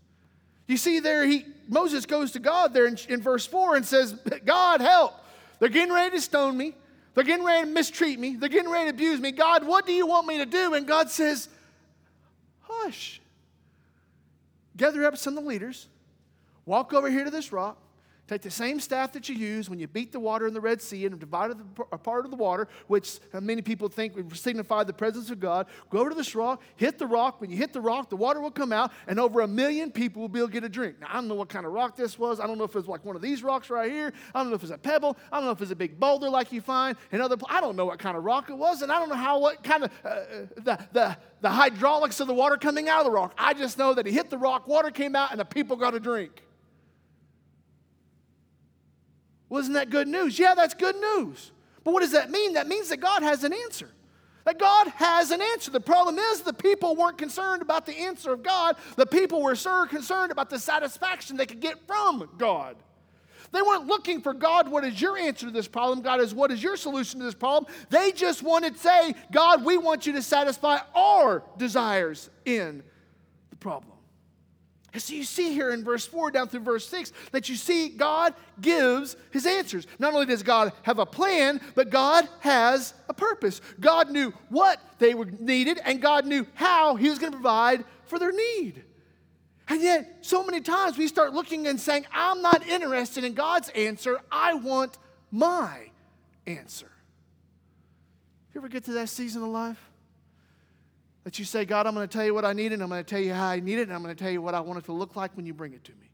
[0.68, 4.14] You see, there he Moses goes to God there in, in verse 4 and says,
[4.46, 5.14] God help.
[5.60, 6.76] They're getting ready to stone me.
[7.14, 8.36] They're getting ready to mistreat me.
[8.36, 9.32] They're getting ready to abuse me.
[9.32, 10.74] God, what do you want me to do?
[10.74, 11.50] And God says,
[12.62, 13.22] Hush.
[14.78, 15.88] Gather up some of the leaders,
[16.66, 17.78] walk over here to this rock,
[18.32, 20.82] Take the same staff that you use when you beat the water in the Red
[20.82, 21.58] Sea and divided
[21.92, 25.68] a part of the water, which many people think signified the presence of God.
[25.90, 27.42] Go to this rock, hit the rock.
[27.42, 30.22] When you hit the rock, the water will come out, and over a million people
[30.22, 31.02] will be able to get a drink.
[31.02, 32.40] Now, I don't know what kind of rock this was.
[32.40, 34.14] I don't know if it was like one of these rocks right here.
[34.34, 35.18] I don't know if it's a pebble.
[35.30, 37.36] I don't know if it's a big boulder like you find in other.
[37.50, 39.62] I don't know what kind of rock it was, and I don't know how what
[39.62, 40.24] kind of uh, uh,
[40.56, 43.34] the, the the hydraulics of the water coming out of the rock.
[43.38, 45.94] I just know that he hit the rock, water came out, and the people got
[45.96, 46.44] a drink.
[49.52, 50.40] Wasn't that good news?
[50.40, 51.52] Yeah, that's good news.
[51.84, 52.54] But what does that mean?
[52.54, 53.90] That means that God has an answer.
[54.46, 55.72] That God has an answer.
[55.72, 58.78] The problem is the people weren't concerned about the answer of God.
[58.96, 62.78] The people were so concerned about the satisfaction they could get from God.
[63.52, 66.00] They weren't looking for God, what is your answer to this problem?
[66.02, 67.70] God is, what is your solution to this problem?
[67.90, 72.84] They just wanted to say, God, we want you to satisfy our desires in
[73.50, 73.98] the problem.
[74.94, 77.90] And so you see here in verse 4 down through verse 6 that you see
[77.90, 79.88] God gives his answers.
[80.00, 83.62] Not only does God have a plan, but God has a purpose.
[83.80, 87.86] God knew what they were needed, and God knew how he was going to provide
[88.06, 88.84] for their need.
[89.70, 93.70] And yet, so many times we start looking and saying, I'm not interested in God's
[93.70, 94.98] answer, I want
[95.32, 95.92] my
[96.46, 96.92] answer.
[98.54, 99.91] You ever get to that season of life?
[101.24, 103.04] That you say, God, I'm going to tell you what I need, and I'm going
[103.04, 104.60] to tell you how I need it, and I'm going to tell you what I
[104.60, 106.10] want it to look like when you bring it to me.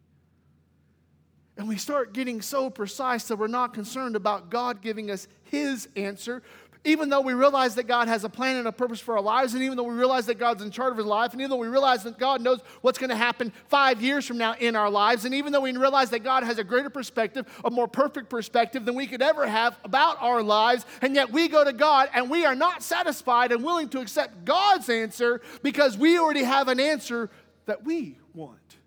[1.58, 5.88] And we start getting so precise that we're not concerned about God giving us His
[5.96, 6.44] answer,
[6.88, 9.54] even though we realize that God has a plan and a purpose for our lives,
[9.54, 11.58] and even though we realize that God's in charge of his life, and even though
[11.58, 14.90] we realize that God knows what's going to happen five years from now in our
[14.90, 18.30] lives, and even though we realize that God has a greater perspective, a more perfect
[18.30, 22.10] perspective than we could ever have about our lives, and yet we go to God
[22.14, 26.70] and we are not satisfied and willing to accept God's answer because we already have
[26.70, 27.30] an answer
[27.66, 28.78] that we want.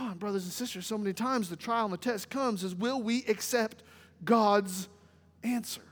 [0.00, 3.02] oh, brothers and sisters, so many times the trial and the test comes is will
[3.02, 3.82] we accept
[4.24, 4.88] God's
[5.44, 5.82] answer?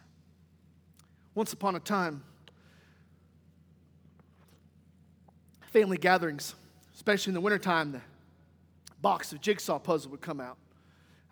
[1.34, 2.22] Once upon a time,
[5.70, 6.54] family gatherings,
[6.94, 8.00] especially in the wintertime, the
[9.00, 10.56] box of jigsaw puzzle would come out.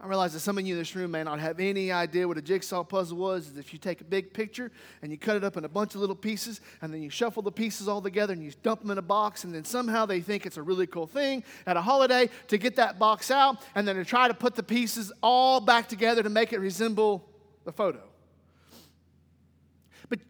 [0.00, 2.38] I realize that some of you in this room may not have any idea what
[2.38, 3.48] a jigsaw puzzle was.
[3.48, 4.70] Is if you take a big picture
[5.02, 7.42] and you cut it up in a bunch of little pieces, and then you shuffle
[7.42, 10.20] the pieces all together and you dump them in a box, and then somehow they
[10.20, 13.88] think it's a really cool thing at a holiday to get that box out and
[13.88, 17.28] then to try to put the pieces all back together to make it resemble
[17.64, 18.00] the photo.
[20.08, 20.20] But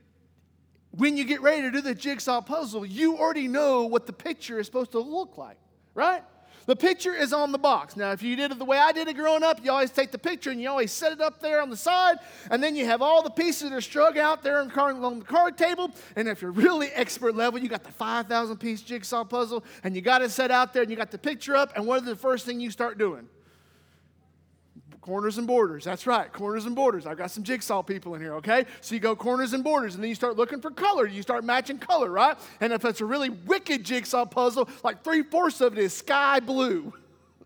[0.93, 4.59] when you get ready to do the jigsaw puzzle, you already know what the picture
[4.59, 5.59] is supposed to look like,
[5.95, 6.23] right?
[6.67, 7.97] The picture is on the box.
[7.97, 10.11] Now, if you did it the way I did it growing up, you always take
[10.11, 12.19] the picture and you always set it up there on the side,
[12.51, 14.69] and then you have all the pieces that are strung out there on
[15.19, 15.91] the card table.
[16.15, 20.03] And if you're really expert level, you got the 5,000 piece jigsaw puzzle, and you
[20.03, 22.17] got it set out there, and you got the picture up, and what is the
[22.17, 23.29] first thing you start doing?
[25.09, 25.85] Corners and borders.
[25.85, 27.07] That's right, corners and borders.
[27.07, 28.67] I've got some jigsaw people in here, okay?
[28.83, 31.07] So you go corners and borders, and then you start looking for color.
[31.07, 32.37] You start matching color, right?
[32.61, 36.41] And if it's a really wicked jigsaw puzzle, like three fourths of it is sky
[36.41, 36.93] blue.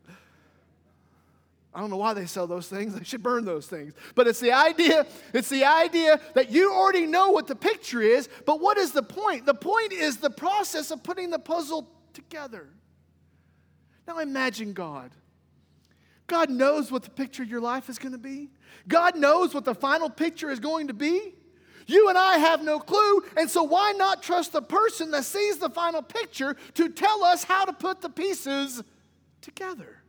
[1.72, 2.96] I don't know why they sell those things.
[2.96, 3.92] They should burn those things.
[4.16, 8.28] But it's the idea, it's the idea that you already know what the picture is,
[8.44, 9.46] but what is the point?
[9.46, 12.70] The point is the process of putting the puzzle together.
[14.08, 15.12] Now imagine God
[16.32, 18.48] God knows what the picture of your life is going to be.
[18.88, 21.34] God knows what the final picture is going to be.
[21.86, 25.58] You and I have no clue, and so why not trust the person that sees
[25.58, 28.82] the final picture to tell us how to put the pieces
[29.42, 30.01] together?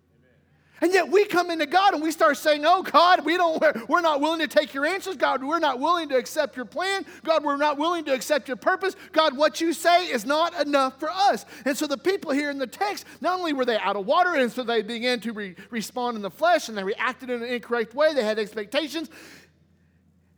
[0.83, 4.01] And yet we come into God and we start saying, Oh God, we don't, we're
[4.01, 5.15] not willing to take your answers.
[5.15, 7.05] God, we're not willing to accept your plan.
[7.23, 8.97] God, we're not willing to accept your purpose.
[9.13, 11.45] God, what you say is not enough for us.
[11.63, 14.35] And so the people here in the text, not only were they out of water,
[14.35, 17.47] and so they began to re- respond in the flesh and they reacted in an
[17.47, 19.09] incorrect way, they had expectations.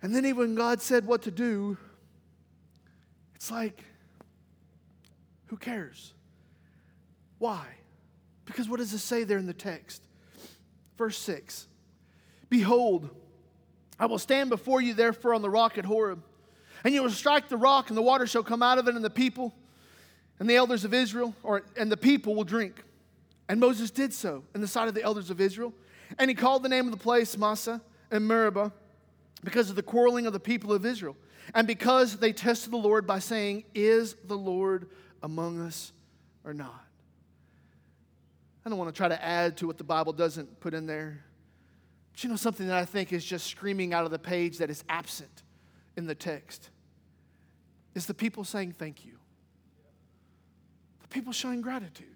[0.04, 1.76] And then even God said what to do,
[3.34, 3.84] it's like,
[5.48, 6.14] who cares?
[7.40, 7.66] Why?
[8.46, 10.04] Because what does it say there in the text?
[10.98, 11.68] Verse 6
[12.50, 13.10] Behold,
[14.00, 16.22] I will stand before you, therefore, on the rock at Horeb,
[16.84, 19.04] and you will strike the rock, and the water shall come out of it, and
[19.04, 19.54] the people
[20.40, 22.84] and the elders of Israel, or and the people will drink.
[23.48, 25.74] And Moses did so in the sight of the elders of Israel.
[26.18, 27.82] And he called the name of the place Massah
[28.12, 28.72] and Meribah
[29.44, 31.16] because of the quarreling of the people of Israel,
[31.54, 34.90] and because they tested the Lord by saying, Is the Lord
[35.22, 35.92] among us
[36.44, 36.85] or not?
[38.66, 41.24] I don't want to try to add to what the Bible doesn't put in there.
[42.12, 44.70] But you know something that I think is just screaming out of the page that
[44.70, 45.44] is absent
[45.96, 46.70] in the text?
[47.94, 49.14] Is the people saying thank you.
[51.02, 52.08] The people showing gratitude.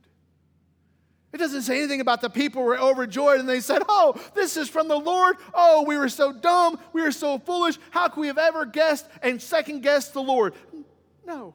[1.31, 4.67] It doesn't say anything about the people were overjoyed and they said, Oh, this is
[4.67, 5.37] from the Lord.
[5.53, 6.79] Oh, we were so dumb.
[6.91, 7.77] We were so foolish.
[7.91, 10.55] How could we have ever guessed and second guessed the Lord?
[11.25, 11.53] No.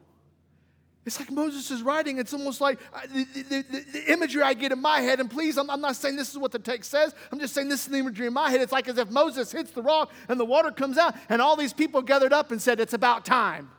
[1.05, 2.17] It's like Moses is writing.
[2.17, 5.55] It's almost like uh, the, the, the, imagery I get in my head, and please,
[5.55, 7.13] I'm, I'm, not saying this is what the text says.
[7.31, 8.59] I'm just saying this is the imagery in my head.
[8.61, 11.55] It's like as if Moses hits the rock and the water comes out, and all
[11.55, 13.69] these people gathered up and said, It's about time.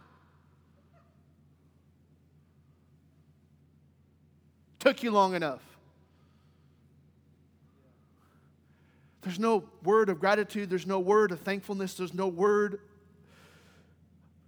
[4.78, 5.62] Took you long enough.
[9.22, 12.78] There's no word of gratitude, there's no word of thankfulness, there's no word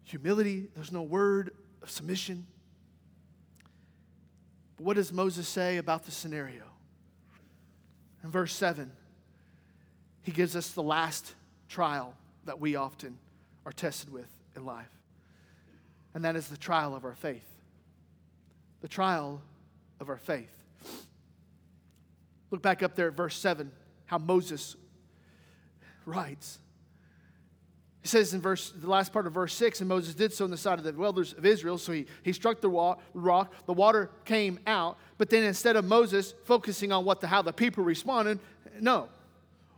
[0.04, 1.50] humility, there's no word
[1.82, 2.46] of submission.
[4.78, 6.62] But what does Moses say about the scenario?
[8.24, 8.90] In verse 7,
[10.22, 11.34] he gives us the last
[11.68, 12.14] trial
[12.44, 13.18] that we often
[13.66, 14.88] are tested with in life,
[16.14, 17.44] and that is the trial of our faith.
[18.80, 19.42] The trial
[20.00, 20.56] of our faith.
[22.50, 23.70] Look back up there at verse 7,
[24.06, 24.76] how Moses
[26.06, 26.60] writes.
[28.02, 30.50] He says in verse, the last part of verse 6, and Moses did so in
[30.50, 31.78] the sight of the elders of Israel.
[31.78, 34.98] So he, he struck the rock, the water came out.
[35.18, 38.38] But then instead of Moses focusing on what the, how the people responded,
[38.80, 39.08] no.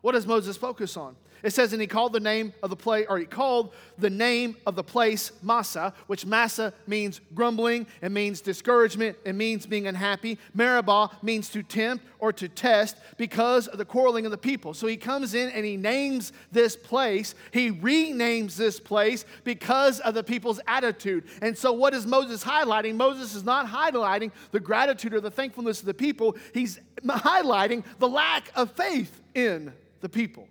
[0.03, 1.17] What does Moses focus on?
[1.43, 4.57] It says, and he called the name of the place, or he called the name
[4.67, 10.39] of the place Massah, which Massah means grumbling, it means discouragement, it means being unhappy.
[10.55, 14.75] Meribah means to tempt or to test because of the quarreling of the people.
[14.75, 17.35] So he comes in and he names this place.
[17.53, 21.25] He renames this place because of the people's attitude.
[21.43, 22.97] And so what is Moses highlighting?
[22.97, 28.09] Moses is not highlighting the gratitude or the thankfulness of the people, he's highlighting the
[28.09, 30.49] lack of faith in the people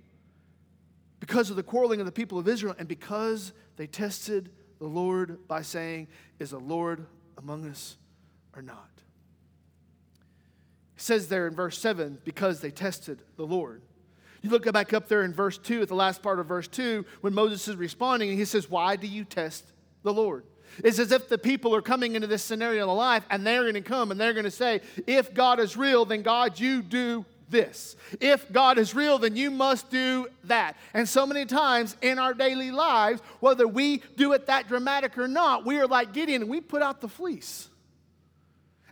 [1.29, 5.47] because of the quarreling of the people of Israel and because they tested the Lord
[5.47, 6.07] by saying,
[6.39, 7.05] Is the Lord
[7.37, 7.97] among us
[8.55, 8.89] or not?
[10.97, 13.83] It says there in verse 7 because they tested the Lord.
[14.41, 17.05] You look back up there in verse 2, at the last part of verse 2,
[17.21, 19.71] when Moses is responding, and he says, Why do you test
[20.01, 20.45] the Lord?
[20.83, 23.75] It's as if the people are coming into this scenario in life and they're going
[23.75, 27.23] to come and they're going to say, If God is real, then God, you do
[27.49, 27.95] this.
[28.19, 30.75] If God is real, then you must do that.
[30.93, 35.27] And so many times in our daily lives, whether we do it that dramatic or
[35.27, 37.69] not, we are like Gideon and we put out the fleece.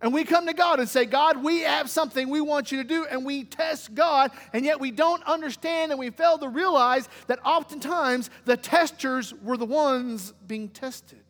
[0.01, 2.87] And we come to God and say, God, we have something we want you to
[2.87, 7.09] do, and we test God, and yet we don't understand and we fail to realize
[7.25, 11.23] that oftentimes the testers were the ones being tested.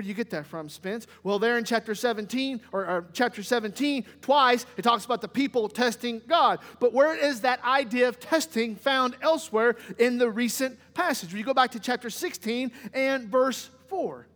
[0.00, 1.06] Where do you get that from, Spence?
[1.22, 5.68] Well, there in chapter 17, or, or, chapter 17, twice, it talks about the people
[5.68, 6.60] testing God.
[6.78, 11.34] But where is that idea of testing found elsewhere in the recent passage?
[11.34, 14.26] You go back to chapter 16 and verse 4,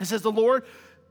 [0.00, 0.64] it says, The Lord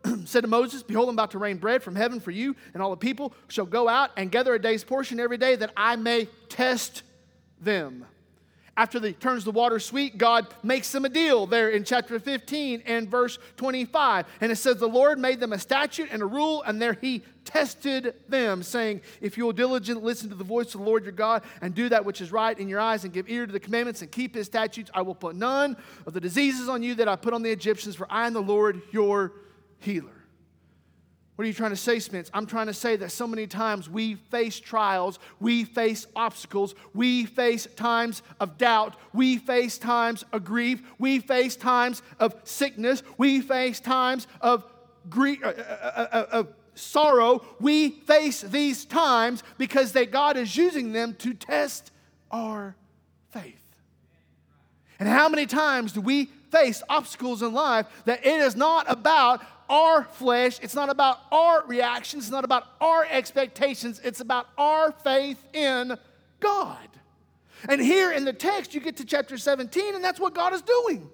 [0.25, 2.89] said to Moses, Behold, I'm about to rain bread from heaven for you, and all
[2.89, 6.27] the people shall go out and gather a day's portion every day that I may
[6.49, 7.03] test
[7.61, 8.05] them.
[8.79, 12.83] After he turns the water sweet, God makes them a deal there in chapter 15
[12.85, 14.25] and verse 25.
[14.39, 17.23] And it says, The Lord made them a statute and a rule, and there he
[17.43, 21.11] tested them, saying, If you will diligently listen to the voice of the Lord your
[21.11, 23.59] God and do that which is right in your eyes and give ear to the
[23.59, 25.75] commandments and keep his statutes, I will put none
[26.05, 28.41] of the diseases on you that I put on the Egyptians, for I am the
[28.41, 29.33] Lord your
[29.79, 30.18] healer.
[31.39, 32.29] What are you trying to say, Spence?
[32.33, 37.23] I'm trying to say that so many times we face trials, we face obstacles, we
[37.23, 43.39] face times of doubt, we face times of grief, we face times of sickness, we
[43.39, 44.65] face times of
[45.09, 47.45] grief, uh, uh, uh, of sorrow.
[47.61, 51.93] We face these times because that God is using them to test
[52.31, 52.75] our
[53.29, 53.61] faith.
[54.99, 59.41] And how many times do we face obstacles in life that it is not about
[59.69, 64.91] our flesh, it's not about our reactions, it's not about our expectations, it's about our
[64.91, 65.95] faith in
[66.39, 66.77] God.
[67.67, 70.61] And here in the text, you get to chapter 17, and that's what God is
[70.61, 71.09] doing.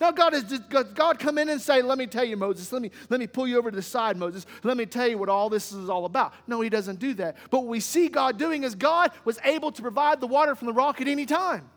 [0.00, 2.90] Now, God is God come in and say, Let me tell you, Moses, let me,
[3.10, 4.46] let me pull you over to the side, Moses.
[4.62, 6.32] Let me tell you what all this is all about.
[6.46, 7.36] No, he doesn't do that.
[7.50, 10.68] But what we see God doing is God was able to provide the water from
[10.68, 11.68] the rock at any time.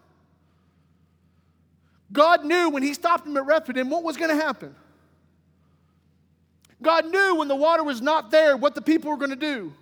[2.13, 4.73] God knew when he stopped him at Rephidim what was going to happen.
[6.83, 9.73] God knew when the water was not there what the people were going to do.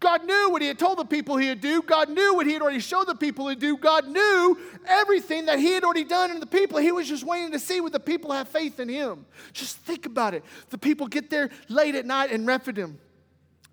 [0.00, 1.82] God knew what he had told the people he would do.
[1.82, 3.76] God knew what he had already showed the people he'd do.
[3.76, 6.78] God knew everything that he had already done in the people.
[6.78, 9.26] He was just waiting to see would the people have faith in him.
[9.52, 10.42] Just think about it.
[10.70, 12.98] The people get there late at night and in Rephidim.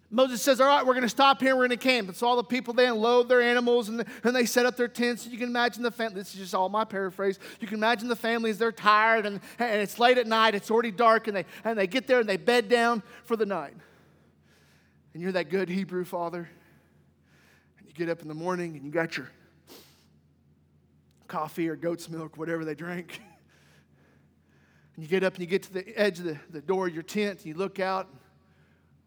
[0.09, 1.55] Moses says, All right, we're going to stop here.
[1.55, 2.07] We're going to camp.
[2.07, 4.87] And so all the people, they unload their animals and, and they set up their
[4.87, 5.27] tents.
[5.27, 6.15] You can imagine the family.
[6.15, 7.39] This is just all my paraphrase.
[7.59, 10.55] You can imagine the families, they're tired and, and it's late at night.
[10.55, 11.27] It's already dark.
[11.27, 13.73] And they, and they get there and they bed down for the night.
[15.13, 16.49] And you're that good Hebrew father.
[17.77, 19.29] And you get up in the morning and you got your
[21.27, 23.19] coffee or goat's milk, whatever they drink.
[24.95, 26.93] And you get up and you get to the edge of the, the door of
[26.93, 28.07] your tent and you look out.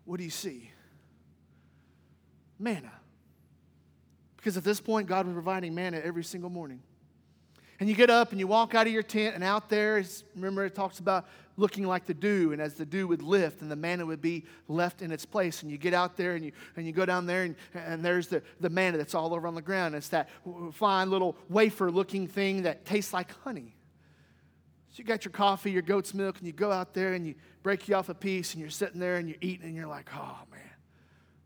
[0.05, 0.71] What do you see?
[2.61, 2.93] Manna.
[4.37, 6.81] Because at this point, God was providing manna every single morning.
[7.79, 10.03] And you get up and you walk out of your tent, and out there,
[10.35, 13.71] remember, it talks about looking like the dew, and as the dew would lift, and
[13.71, 15.63] the manna would be left in its place.
[15.63, 18.29] And you get out there and you, and you go down there, and, and there's
[18.29, 19.95] the, the manna that's all over on the ground.
[19.95, 20.29] It's that
[20.73, 23.75] fine little wafer looking thing that tastes like honey.
[24.91, 27.35] So you got your coffee, your goat's milk, and you go out there and you
[27.63, 30.09] break you off a piece, and you're sitting there and you're eating, and you're like,
[30.15, 30.61] oh man,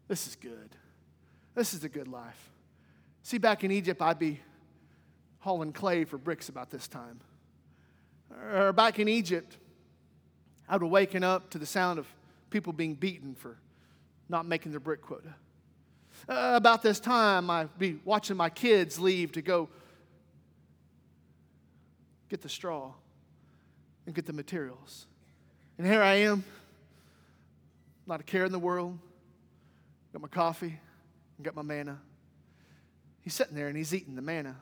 [0.08, 0.76] this is good.
[1.54, 2.50] This is a good life.
[3.22, 4.40] See, back in Egypt, I'd be
[5.38, 7.20] hauling clay for bricks about this time.
[8.52, 9.56] Or back in Egypt,
[10.68, 12.06] I would waking up to the sound of
[12.50, 13.56] people being beaten for
[14.28, 15.34] not making their brick quota.
[16.28, 19.68] Uh, about this time, I'd be watching my kids leave to go
[22.28, 22.92] get the straw
[24.06, 25.06] and get the materials.
[25.78, 26.44] And here I am,
[28.06, 28.98] not a care in the world,
[30.12, 30.78] got my coffee,
[31.36, 31.98] and got my manna.
[33.20, 34.56] He's sitting there and he's eating the manna.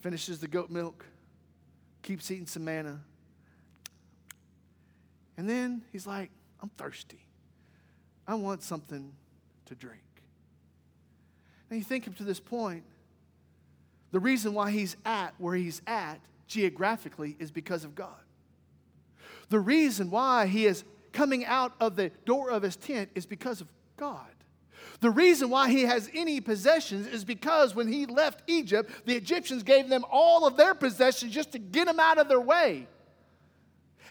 [0.00, 1.04] Finishes the goat milk,
[2.02, 3.00] keeps eating some manna.
[5.36, 6.30] And then he's like,
[6.60, 7.20] I'm thirsty.
[8.26, 9.12] I want something
[9.66, 10.00] to drink.
[11.68, 12.84] And you think up to this point,
[14.12, 18.14] the reason why he's at where he's at geographically is because of God.
[19.48, 23.60] The reason why he is coming out of the door of his tent is because
[23.60, 24.26] of God.
[25.00, 29.62] The reason why he has any possessions is because when he left Egypt, the Egyptians
[29.62, 32.86] gave them all of their possessions just to get him out of their way.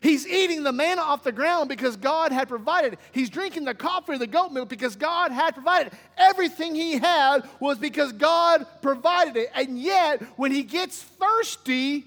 [0.02, 3.00] He's eating the manna off the ground because God had provided.
[3.12, 5.94] He's drinking the coffee or the goat milk because God had provided.
[6.18, 9.50] Everything he had was because God provided it.
[9.56, 12.06] And yet, when he gets thirsty,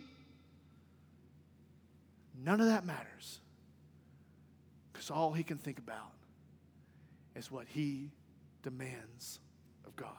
[2.45, 3.41] none of that matters.
[4.93, 6.13] Because all he can think about
[7.39, 8.11] is what he
[8.63, 9.39] demands
[9.87, 10.11] of God.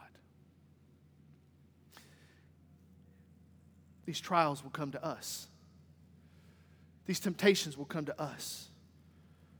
[4.06, 5.46] These trials will come to us.
[7.06, 8.68] These temptations will come to us.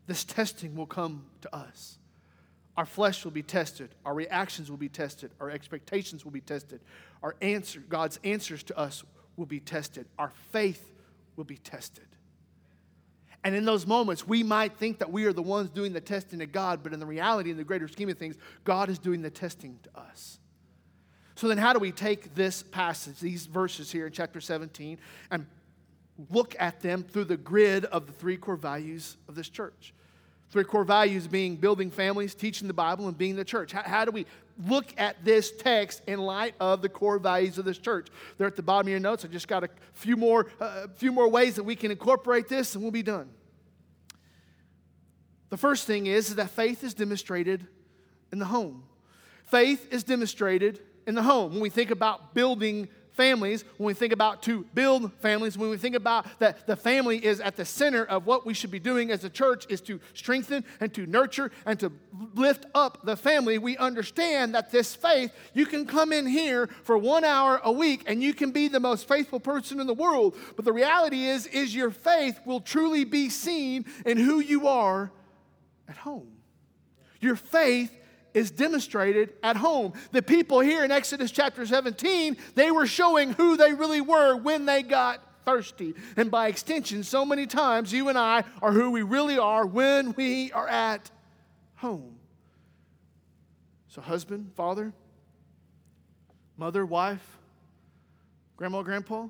[0.07, 1.99] This testing will come to us.
[2.77, 3.91] Our flesh will be tested.
[4.05, 5.31] Our reactions will be tested.
[5.41, 6.81] Our expectations will be tested.
[7.23, 9.05] Our answer, God's answers to us
[9.37, 10.07] will be tested.
[10.19, 10.91] Our faith
[11.37, 12.07] will be tested.
[13.43, 16.41] And in those moments, we might think that we are the ones doing the testing
[16.41, 19.23] to God, but in the reality, in the greater scheme of things, God is doing
[19.23, 20.39] the testing to us.
[21.37, 24.99] So then, how do we take this passage, these verses here in chapter 17,
[25.31, 25.47] and
[26.29, 29.95] look at them through the grid of the three core values of this church.
[30.51, 33.71] Three core values being building families, teaching the Bible, and being the church.
[33.71, 34.27] How, how, do we
[34.67, 38.09] look at this text in light of the core values of this church?
[38.37, 39.25] They're at the bottom of your notes.
[39.25, 42.75] I just got a few more, uh, few more ways that we can incorporate this,
[42.75, 43.31] and we'll be done.
[45.51, 47.67] The first thing is, is that faith is demonstrated
[48.33, 48.85] in the home.
[49.45, 51.53] Faith is demonstrated in the home.
[51.53, 55.77] When we think about building families, when we think about to build families, when we
[55.77, 59.11] think about that the family is at the center of what we should be doing
[59.11, 61.93] as a church is to strengthen and to nurture and to
[62.35, 66.97] lift up the family, we understand that this faith, you can come in here for
[66.97, 70.37] one hour a week and you can be the most faithful person in the world.
[70.57, 75.11] But the reality is, is your faith will truly be seen in who you are
[75.89, 76.29] at home.
[77.21, 77.95] Your faith
[78.35, 79.93] is demonstrated at home.
[80.13, 84.67] The people here in Exodus chapter 17, they were showing who they really were when
[84.67, 85.95] they got thirsty.
[86.17, 90.13] And by extension, so many times you and I are who we really are when
[90.13, 91.11] we are at
[91.77, 92.17] home.
[93.89, 94.93] So, husband, father,
[96.57, 97.39] mother, wife,
[98.57, 99.27] grandma, grandpa,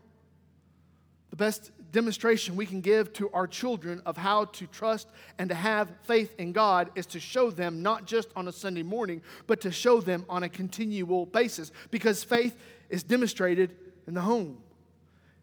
[1.31, 5.55] the best demonstration we can give to our children of how to trust and to
[5.55, 9.61] have faith in God is to show them not just on a Sunday morning, but
[9.63, 12.57] to show them on a continual basis because faith
[12.89, 13.77] is demonstrated
[14.07, 14.59] in the home.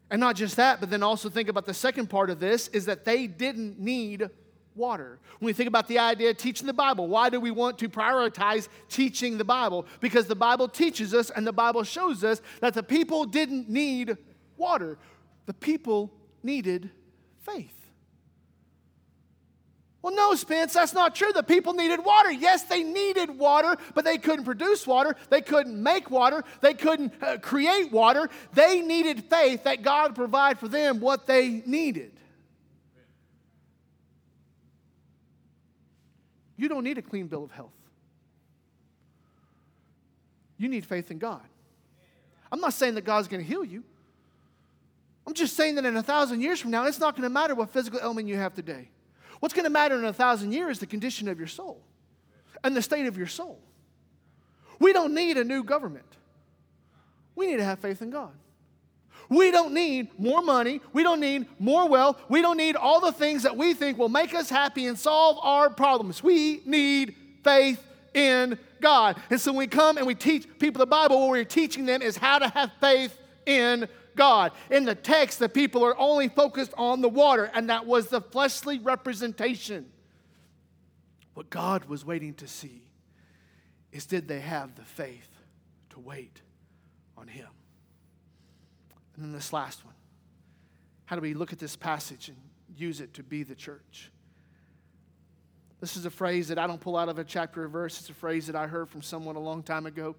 [0.09, 2.85] And not just that, but then also think about the second part of this is
[2.85, 4.29] that they didn't need
[4.75, 5.19] water.
[5.39, 7.89] When we think about the idea of teaching the Bible, why do we want to
[7.89, 9.85] prioritize teaching the Bible?
[9.99, 14.17] Because the Bible teaches us and the Bible shows us that the people didn't need
[14.55, 14.97] water.
[15.45, 16.11] The people
[16.47, 16.89] needed
[17.43, 17.73] faith.
[20.01, 21.33] Well, no, Spence, that's not true.
[21.33, 22.31] The people needed water.
[22.31, 25.17] Yes, they needed water, but they couldn't produce water.
[25.29, 26.45] They couldn't make water.
[26.61, 28.29] They couldn't uh, create water.
[28.53, 32.13] They needed faith that God would provide for them what they needed.
[36.55, 37.73] You don't need a clean bill of health.
[40.57, 41.43] You need faith in God.
[42.49, 43.83] I'm not saying that God's going to heal you.
[45.27, 47.53] I'm just saying that in a thousand years from now, it's not going to matter
[47.53, 48.89] what physical ailment you have today.
[49.41, 51.83] What's going to matter in a thousand years is the condition of your soul
[52.63, 53.59] and the state of your soul.
[54.79, 56.05] We don't need a new government.
[57.35, 58.31] We need to have faith in God.
[59.29, 60.79] We don't need more money.
[60.93, 62.21] We don't need more wealth.
[62.29, 65.37] We don't need all the things that we think will make us happy and solve
[65.41, 66.23] our problems.
[66.23, 69.17] We need faith in God.
[69.29, 72.01] And so when we come and we teach people the Bible, what we're teaching them
[72.01, 74.51] is how to have faith in God.
[74.69, 78.19] In the text, the people are only focused on the water, and that was the
[78.19, 79.85] fleshly representation.
[81.33, 82.81] What God was waiting to see
[83.91, 85.29] is did they have the faith
[85.91, 86.41] to wait
[87.17, 87.47] on Him?
[89.15, 89.93] And then this last one
[91.05, 92.35] how do we look at this passage and
[92.75, 94.11] use it to be the church?
[95.79, 97.99] This is a phrase that I don't pull out of a chapter or verse.
[97.99, 100.17] It's a phrase that I heard from someone a long time ago.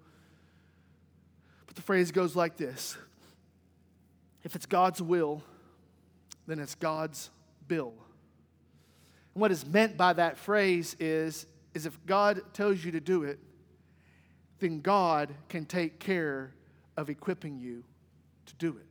[1.67, 2.97] But the phrase goes like this
[4.43, 5.43] if it's God's will,
[6.47, 7.29] then it's God's
[7.67, 7.93] bill.
[9.33, 13.23] And what is meant by that phrase is, is if God tells you to do
[13.23, 13.39] it,
[14.59, 16.51] then God can take care
[16.97, 17.83] of equipping you
[18.47, 18.88] to do it.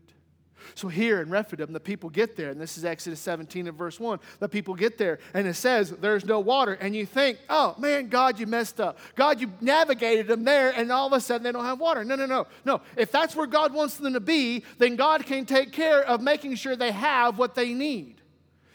[0.74, 3.98] So here in Rephidim, the people get there, and this is Exodus 17 and verse
[3.98, 4.18] 1.
[4.40, 8.08] The people get there, and it says there's no water, and you think, oh man,
[8.08, 8.98] God, you messed up.
[9.14, 12.04] God, you navigated them there, and all of a sudden they don't have water.
[12.04, 12.80] No, no, no, no.
[12.96, 16.54] If that's where God wants them to be, then God can take care of making
[16.56, 18.20] sure they have what they need.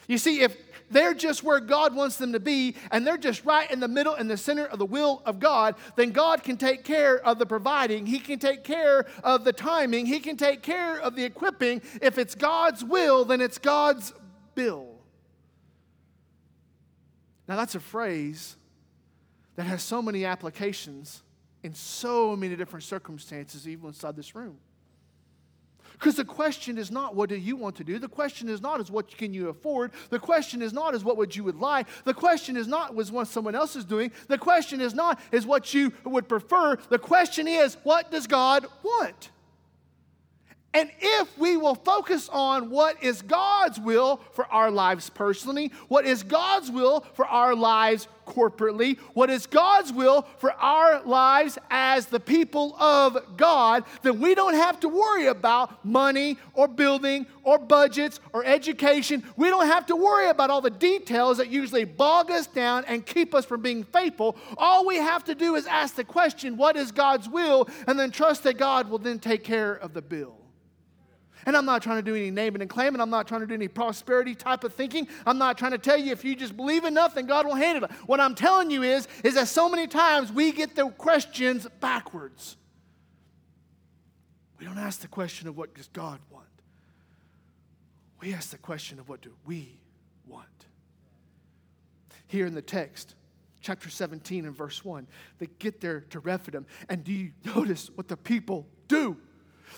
[0.07, 0.55] You see, if
[0.93, 4.15] they're just where God wants them to be, and they're just right in the middle,
[4.15, 7.45] in the center of the will of God, then God can take care of the
[7.45, 8.05] providing.
[8.05, 10.05] He can take care of the timing.
[10.05, 11.81] He can take care of the equipping.
[12.01, 14.13] If it's God's will, then it's God's
[14.55, 14.87] bill.
[17.47, 18.55] Now, that's a phrase
[19.55, 21.23] that has so many applications
[21.61, 24.57] in so many different circumstances, even inside this room.
[25.93, 27.99] Because the question is not what do you want to do?
[27.99, 29.91] The question is not is what can you afford?
[30.09, 31.87] The question is not is what would you would like?
[32.03, 34.11] The question is not was what someone else is doing.
[34.27, 36.77] The question is not is what you would prefer.
[36.89, 39.31] The question is what does God want?
[40.73, 46.05] And if we will focus on what is God's will for our lives personally, what
[46.05, 52.07] is God's will for our lives corporately, what is God's will for our lives as
[52.07, 57.59] the people of God, then we don't have to worry about money or building or
[57.59, 59.23] budgets or education.
[59.37, 63.05] We don't have to worry about all the details that usually bog us down and
[63.05, 64.37] keep us from being faithful.
[64.57, 67.67] All we have to do is ask the question, What is God's will?
[67.87, 70.42] and then trust that God will then take care of the bill.
[71.45, 73.01] And I'm not trying to do any naming and claiming.
[73.01, 75.07] I'm not trying to do any prosperity type of thinking.
[75.25, 77.85] I'm not trying to tell you if you just believe enough, then God will handle
[77.85, 77.91] it.
[78.05, 82.57] What I'm telling you is, is that so many times we get the questions backwards.
[84.59, 86.45] We don't ask the question of what does God want.
[88.21, 89.77] We ask the question of what do we
[90.25, 90.47] want.
[92.27, 93.15] Here in the text,
[93.59, 95.07] chapter 17 and verse 1,
[95.39, 96.65] they get there to Rephidim.
[96.87, 99.17] And do you notice what the people do?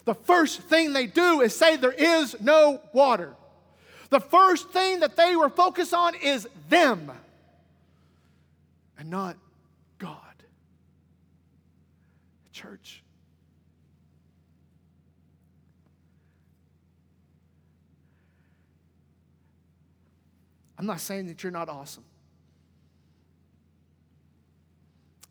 [0.03, 3.35] The first thing they do is say there is no water.
[4.09, 7.11] The first thing that they were focused on is them
[8.97, 9.37] and not
[9.97, 10.17] God.
[12.51, 13.03] Church.
[20.77, 22.03] I'm not saying that you're not awesome.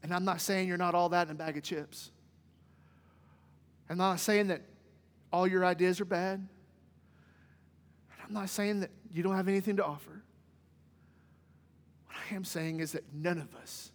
[0.03, 2.11] And I'm not saying you're not all that in a bag of chips.
[3.95, 4.61] I'm not saying that
[5.33, 6.45] all your ideas are bad.
[8.27, 10.25] I'm not saying that you don't have anything to offer.
[12.07, 13.93] What I am saying is that none of us,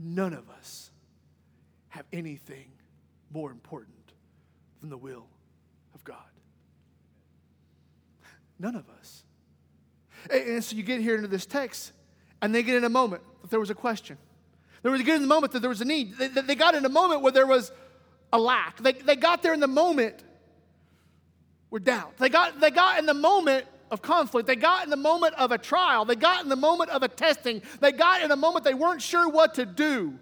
[0.00, 0.90] none of us
[1.90, 2.72] have anything
[3.30, 3.94] more important
[4.80, 5.28] than the will
[5.94, 6.16] of God.
[8.58, 9.22] None of us.
[10.28, 11.92] And so you get here into this text,
[12.42, 14.18] and they get in a moment that there was a question.
[14.82, 16.18] They were get in the moment that there was a need.
[16.18, 17.70] They, they got in a moment where there was
[18.36, 18.76] a lack.
[18.78, 20.22] They, they got there in the moment
[21.70, 22.18] with doubt.
[22.18, 24.46] They got, they got in the moment of conflict.
[24.46, 26.04] They got in the moment of a trial.
[26.04, 27.62] They got in the moment of a testing.
[27.80, 30.18] They got in a moment they weren't sure what to do.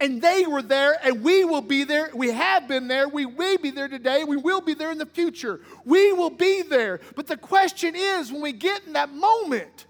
[0.00, 2.10] And they were there, and we will be there.
[2.14, 3.08] We have been there.
[3.08, 4.22] We will be there today.
[4.22, 5.60] We will be there in the future.
[5.84, 7.00] We will be there.
[7.16, 9.86] But the question is when we get in that moment,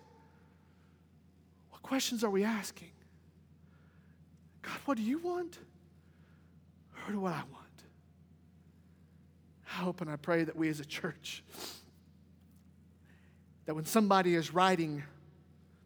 [1.71, 2.89] what questions are we asking?
[4.63, 5.59] God, what do you want?
[7.09, 7.65] Or do what I want?
[9.67, 11.43] I hope and I pray that we as a church,
[13.65, 15.03] that when somebody is writing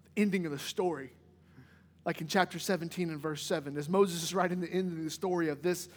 [0.04, 1.12] the ending of the story,
[2.04, 5.10] like in chapter 17 and verse 7, as Moses is writing the end of the
[5.10, 5.88] story of this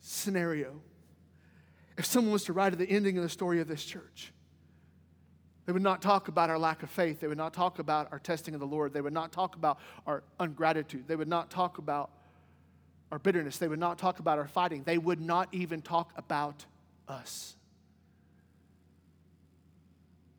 [0.00, 0.82] scenario,
[1.96, 4.34] if someone was to write the ending of the story of this church,
[5.64, 7.20] they would not talk about our lack of faith.
[7.20, 8.92] They would not talk about our testing of the Lord.
[8.92, 11.08] They would not talk about our ungratitude.
[11.08, 12.10] They would not talk about
[13.10, 13.58] our bitterness.
[13.58, 14.82] They would not talk about our fighting.
[14.84, 16.64] They would not even talk about
[17.08, 17.54] us.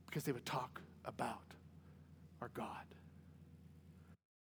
[0.06, 1.38] Because they would talk about
[2.42, 2.68] our God.